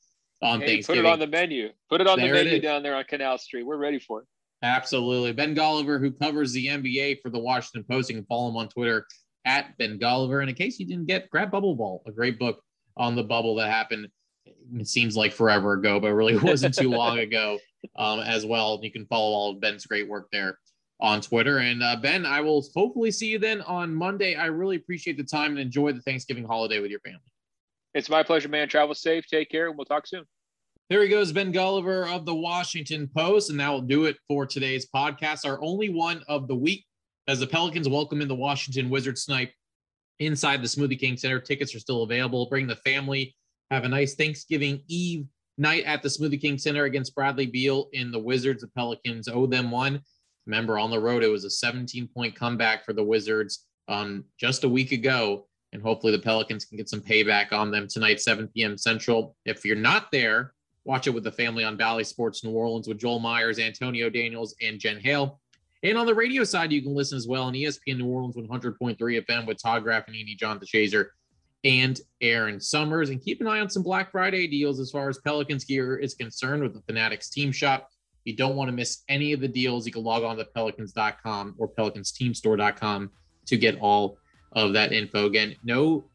on 0.41 0.61
hey, 0.61 0.67
Thanksgiving. 0.67 1.03
Put 1.03 1.09
it 1.09 1.11
on 1.11 1.19
the 1.19 1.27
menu. 1.27 1.69
Put 1.89 1.99
it 1.99 2.07
on 2.07 2.17
there 2.17 2.37
the 2.37 2.43
menu 2.45 2.61
down 2.61 2.83
there 2.83 2.95
on 2.95 3.03
Canal 3.03 3.37
Street. 3.37 3.63
We're 3.63 3.75
ready 3.75 3.99
for 3.99 4.21
it. 4.21 4.27
Absolutely. 4.63 5.33
Ben 5.33 5.53
Golliver, 5.53 5.99
who 5.99 6.09
covers 6.09 6.53
the 6.53 6.67
NBA 6.67 7.21
for 7.21 7.29
the 7.29 7.37
Washington 7.37 7.83
Post, 7.83 8.09
you 8.09 8.15
can 8.15 8.25
follow 8.25 8.49
him 8.49 8.55
on 8.55 8.69
Twitter 8.69 9.05
at 9.45 9.77
Ben 9.77 9.99
Golliver. 9.99 10.41
And 10.41 10.49
in 10.49 10.55
case 10.55 10.79
you 10.79 10.85
didn't 10.85 11.05
get, 11.05 11.29
grab 11.29 11.51
Bubble 11.51 11.75
Ball, 11.75 12.01
a 12.05 12.11
great 12.11 12.39
book 12.39 12.61
on 12.97 13.15
the 13.15 13.23
bubble 13.23 13.55
that 13.55 13.69
happened. 13.69 14.07
It 14.77 14.87
seems 14.87 15.15
like 15.15 15.31
forever 15.31 15.73
ago, 15.73 15.99
but 15.99 16.13
really 16.13 16.37
wasn't 16.37 16.75
too 16.75 16.89
long 16.91 17.19
ago 17.19 17.59
um, 17.97 18.19
as 18.19 18.45
well. 18.45 18.79
You 18.81 18.91
can 18.91 19.05
follow 19.05 19.33
all 19.33 19.51
of 19.51 19.61
Ben's 19.61 19.85
great 19.85 20.07
work 20.07 20.27
there 20.31 20.57
on 20.99 21.21
Twitter. 21.21 21.59
And 21.59 21.83
uh, 21.83 21.97
Ben, 21.97 22.25
I 22.25 22.41
will 22.41 22.63
hopefully 22.73 23.11
see 23.11 23.27
you 23.27 23.39
then 23.39 23.61
on 23.61 23.93
Monday. 23.93 24.35
I 24.35 24.45
really 24.45 24.77
appreciate 24.77 25.17
the 25.17 25.23
time 25.23 25.51
and 25.51 25.59
enjoy 25.59 25.91
the 25.91 26.01
Thanksgiving 26.01 26.45
holiday 26.45 26.79
with 26.79 26.91
your 26.91 27.01
family. 27.01 27.19
It's 27.93 28.09
my 28.09 28.23
pleasure, 28.23 28.49
man. 28.49 28.67
Travel 28.67 28.95
safe. 28.95 29.25
Take 29.27 29.49
care, 29.49 29.67
and 29.67 29.77
we'll 29.77 29.85
talk 29.85 30.07
soon. 30.07 30.25
There 30.89 31.01
he 31.01 31.09
goes, 31.09 31.31
Ben 31.31 31.51
Golliver 31.51 32.07
of 32.13 32.25
the 32.25 32.35
Washington 32.35 33.09
Post. 33.15 33.49
And 33.49 33.59
that 33.59 33.69
will 33.69 33.81
do 33.81 34.05
it 34.05 34.17
for 34.27 34.45
today's 34.45 34.87
podcast, 34.93 35.45
our 35.45 35.59
only 35.63 35.89
one 35.89 36.21
of 36.27 36.47
the 36.47 36.55
week, 36.55 36.85
as 37.27 37.39
the 37.39 37.47
Pelicans 37.47 37.89
welcome 37.89 38.21
in 38.21 38.27
the 38.27 38.35
Washington 38.35 38.89
Wizard 38.89 39.17
Snipe 39.17 39.51
inside 40.19 40.61
the 40.61 40.67
Smoothie 40.67 40.99
King 40.99 41.17
Center. 41.17 41.39
Tickets 41.39 41.73
are 41.75 41.79
still 41.79 42.03
available. 42.03 42.47
Bring 42.49 42.67
the 42.67 42.75
family. 42.77 43.35
Have 43.71 43.83
a 43.83 43.89
nice 43.89 44.15
Thanksgiving 44.15 44.81
Eve 44.87 45.25
night 45.57 45.83
at 45.85 46.03
the 46.03 46.09
Smoothie 46.09 46.39
King 46.39 46.57
Center 46.57 46.83
against 46.83 47.15
Bradley 47.15 47.47
Beal 47.47 47.89
in 47.93 48.11
the 48.11 48.19
Wizards. 48.19 48.61
The 48.61 48.67
Pelicans 48.69 49.27
owe 49.27 49.47
them 49.47 49.71
one. 49.71 50.01
Remember, 50.45 50.77
on 50.77 50.91
the 50.91 50.99
road, 50.99 51.23
it 51.23 51.29
was 51.29 51.45
a 51.45 51.49
17 51.49 52.07
point 52.15 52.35
comeback 52.35 52.85
for 52.85 52.93
the 52.93 53.03
Wizards 53.03 53.65
um, 53.87 54.25
just 54.39 54.63
a 54.63 54.69
week 54.69 54.91
ago 54.91 55.47
and 55.75 55.83
hopefully 55.83 56.13
the 56.13 56.21
Pelicans 56.21 56.65
can 56.65 56.77
get 56.77 56.89
some 56.89 57.01
payback 57.01 57.51
on 57.51 57.69
them 57.69 57.87
tonight, 57.87 58.21
7 58.21 58.47
p.m. 58.55 58.77
Central. 58.77 59.35
If 59.45 59.65
you're 59.65 59.75
not 59.75 60.09
there, 60.11 60.53
watch 60.85 61.05
it 61.05 61.11
with 61.11 61.25
the 61.25 61.31
family 61.31 61.65
on 61.65 61.75
Bally 61.75 62.05
Sports 62.05 62.43
New 62.43 62.51
Orleans 62.51 62.87
with 62.87 62.97
Joel 62.97 63.19
Myers, 63.19 63.59
Antonio 63.59 64.09
Daniels, 64.09 64.55
and 64.61 64.79
Jen 64.79 64.99
Hale. 64.99 65.41
And 65.83 65.97
on 65.97 66.05
the 66.05 66.15
radio 66.15 66.43
side, 66.43 66.71
you 66.71 66.81
can 66.81 66.95
listen 66.95 67.17
as 67.17 67.27
well 67.27 67.43
on 67.43 67.53
ESPN 67.53 67.97
New 67.97 68.07
Orleans 68.07 68.35
100.3 68.35 68.97
FM 68.97 69.45
with 69.45 69.61
Todd 69.61 69.83
Graffagnini, 69.83 70.37
John 70.37 70.59
DeShazier, 70.59 71.07
and 71.63 71.99
Aaron 72.21 72.59
Summers. 72.59 73.09
And 73.09 73.21
keep 73.21 73.41
an 73.41 73.47
eye 73.47 73.59
on 73.59 73.69
some 73.69 73.83
Black 73.83 74.11
Friday 74.11 74.47
deals 74.47 74.79
as 74.79 74.91
far 74.91 75.09
as 75.09 75.17
Pelicans 75.19 75.65
gear 75.65 75.97
is 75.97 76.13
concerned 76.13 76.63
with 76.63 76.73
the 76.73 76.81
Fanatics 76.81 77.29
Team 77.29 77.51
Shop. 77.51 77.89
You 78.23 78.35
don't 78.35 78.55
want 78.55 78.69
to 78.69 78.71
miss 78.71 79.03
any 79.09 79.33
of 79.33 79.39
the 79.39 79.47
deals, 79.47 79.85
you 79.85 79.91
can 79.91 80.03
log 80.03 80.23
on 80.23 80.37
to 80.37 80.45
pelicans.com 80.45 81.55
or 81.57 81.67
pelicansteamstore.com 81.67 83.11
to 83.45 83.57
get 83.57 83.79
all 83.79 84.17
of 84.53 84.73
that 84.73 84.91
info. 84.91 85.27
Again, 85.27 85.55
no 85.63 86.05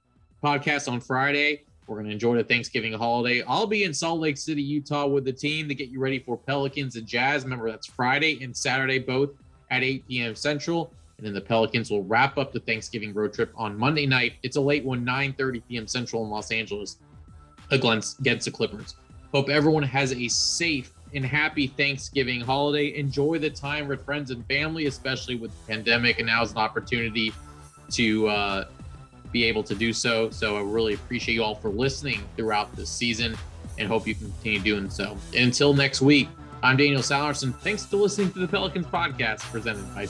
podcast 0.42 0.90
on 0.90 1.00
Friday. 1.00 1.64
We're 1.86 1.96
going 1.96 2.06
to 2.06 2.12
enjoy 2.12 2.36
the 2.36 2.44
Thanksgiving 2.44 2.92
holiday. 2.92 3.42
I'll 3.42 3.66
be 3.66 3.84
in 3.84 3.92
Salt 3.92 4.20
Lake 4.20 4.38
City, 4.38 4.62
Utah 4.62 5.06
with 5.06 5.24
the 5.24 5.32
team 5.32 5.68
to 5.68 5.74
get 5.74 5.88
you 5.88 6.00
ready 6.00 6.20
for 6.20 6.36
Pelicans 6.36 6.96
and 6.96 7.06
Jazz. 7.06 7.42
Remember, 7.44 7.68
that's 7.68 7.88
Friday 7.88 8.42
and 8.42 8.56
Saturday, 8.56 8.98
both 8.98 9.30
at 9.70 9.82
8 9.82 10.06
p.m. 10.08 10.34
Central. 10.34 10.92
And 11.18 11.26
then 11.26 11.34
the 11.34 11.40
Pelicans 11.40 11.90
will 11.90 12.02
wrap 12.04 12.38
up 12.38 12.52
the 12.52 12.60
Thanksgiving 12.60 13.12
road 13.12 13.34
trip 13.34 13.52
on 13.54 13.76
Monday 13.76 14.06
night. 14.06 14.34
It's 14.42 14.56
a 14.56 14.60
late 14.60 14.84
one, 14.84 15.04
9 15.04 15.34
30 15.34 15.60
p.m. 15.60 15.86
Central 15.86 16.24
in 16.24 16.30
Los 16.30 16.50
Angeles 16.50 16.96
against 17.70 18.18
the 18.22 18.50
Clippers. 18.50 18.94
Hope 19.32 19.48
everyone 19.48 19.82
has 19.82 20.12
a 20.12 20.28
safe 20.28 20.92
and 21.14 21.24
happy 21.24 21.66
Thanksgiving 21.66 22.40
holiday. 22.40 22.96
Enjoy 22.96 23.38
the 23.38 23.50
time 23.50 23.86
with 23.86 24.04
friends 24.04 24.30
and 24.30 24.44
family, 24.46 24.86
especially 24.86 25.36
with 25.36 25.50
the 25.50 25.74
pandemic. 25.74 26.18
And 26.18 26.26
now 26.26 26.42
is 26.42 26.52
an 26.52 26.58
opportunity 26.58 27.32
to 27.90 28.28
uh, 28.28 28.64
be 29.32 29.44
able 29.44 29.62
to 29.64 29.74
do 29.74 29.92
so. 29.92 30.30
So 30.30 30.56
I 30.56 30.62
really 30.62 30.94
appreciate 30.94 31.34
you 31.34 31.44
all 31.44 31.54
for 31.54 31.70
listening 31.70 32.22
throughout 32.36 32.74
this 32.76 32.90
season 32.90 33.36
and 33.78 33.88
hope 33.88 34.06
you 34.06 34.14
continue 34.14 34.60
doing 34.60 34.90
so. 34.90 35.16
And 35.34 35.46
until 35.46 35.74
next 35.74 36.00
week, 36.00 36.28
I'm 36.62 36.76
Daniel 36.76 37.00
Sallerson. 37.00 37.54
Thanks 37.54 37.86
for 37.86 37.96
listening 37.96 38.32
to 38.32 38.38
the 38.38 38.48
Pelicans 38.48 38.86
podcast 38.86 39.40
presented 39.50 39.94
by 39.94 40.04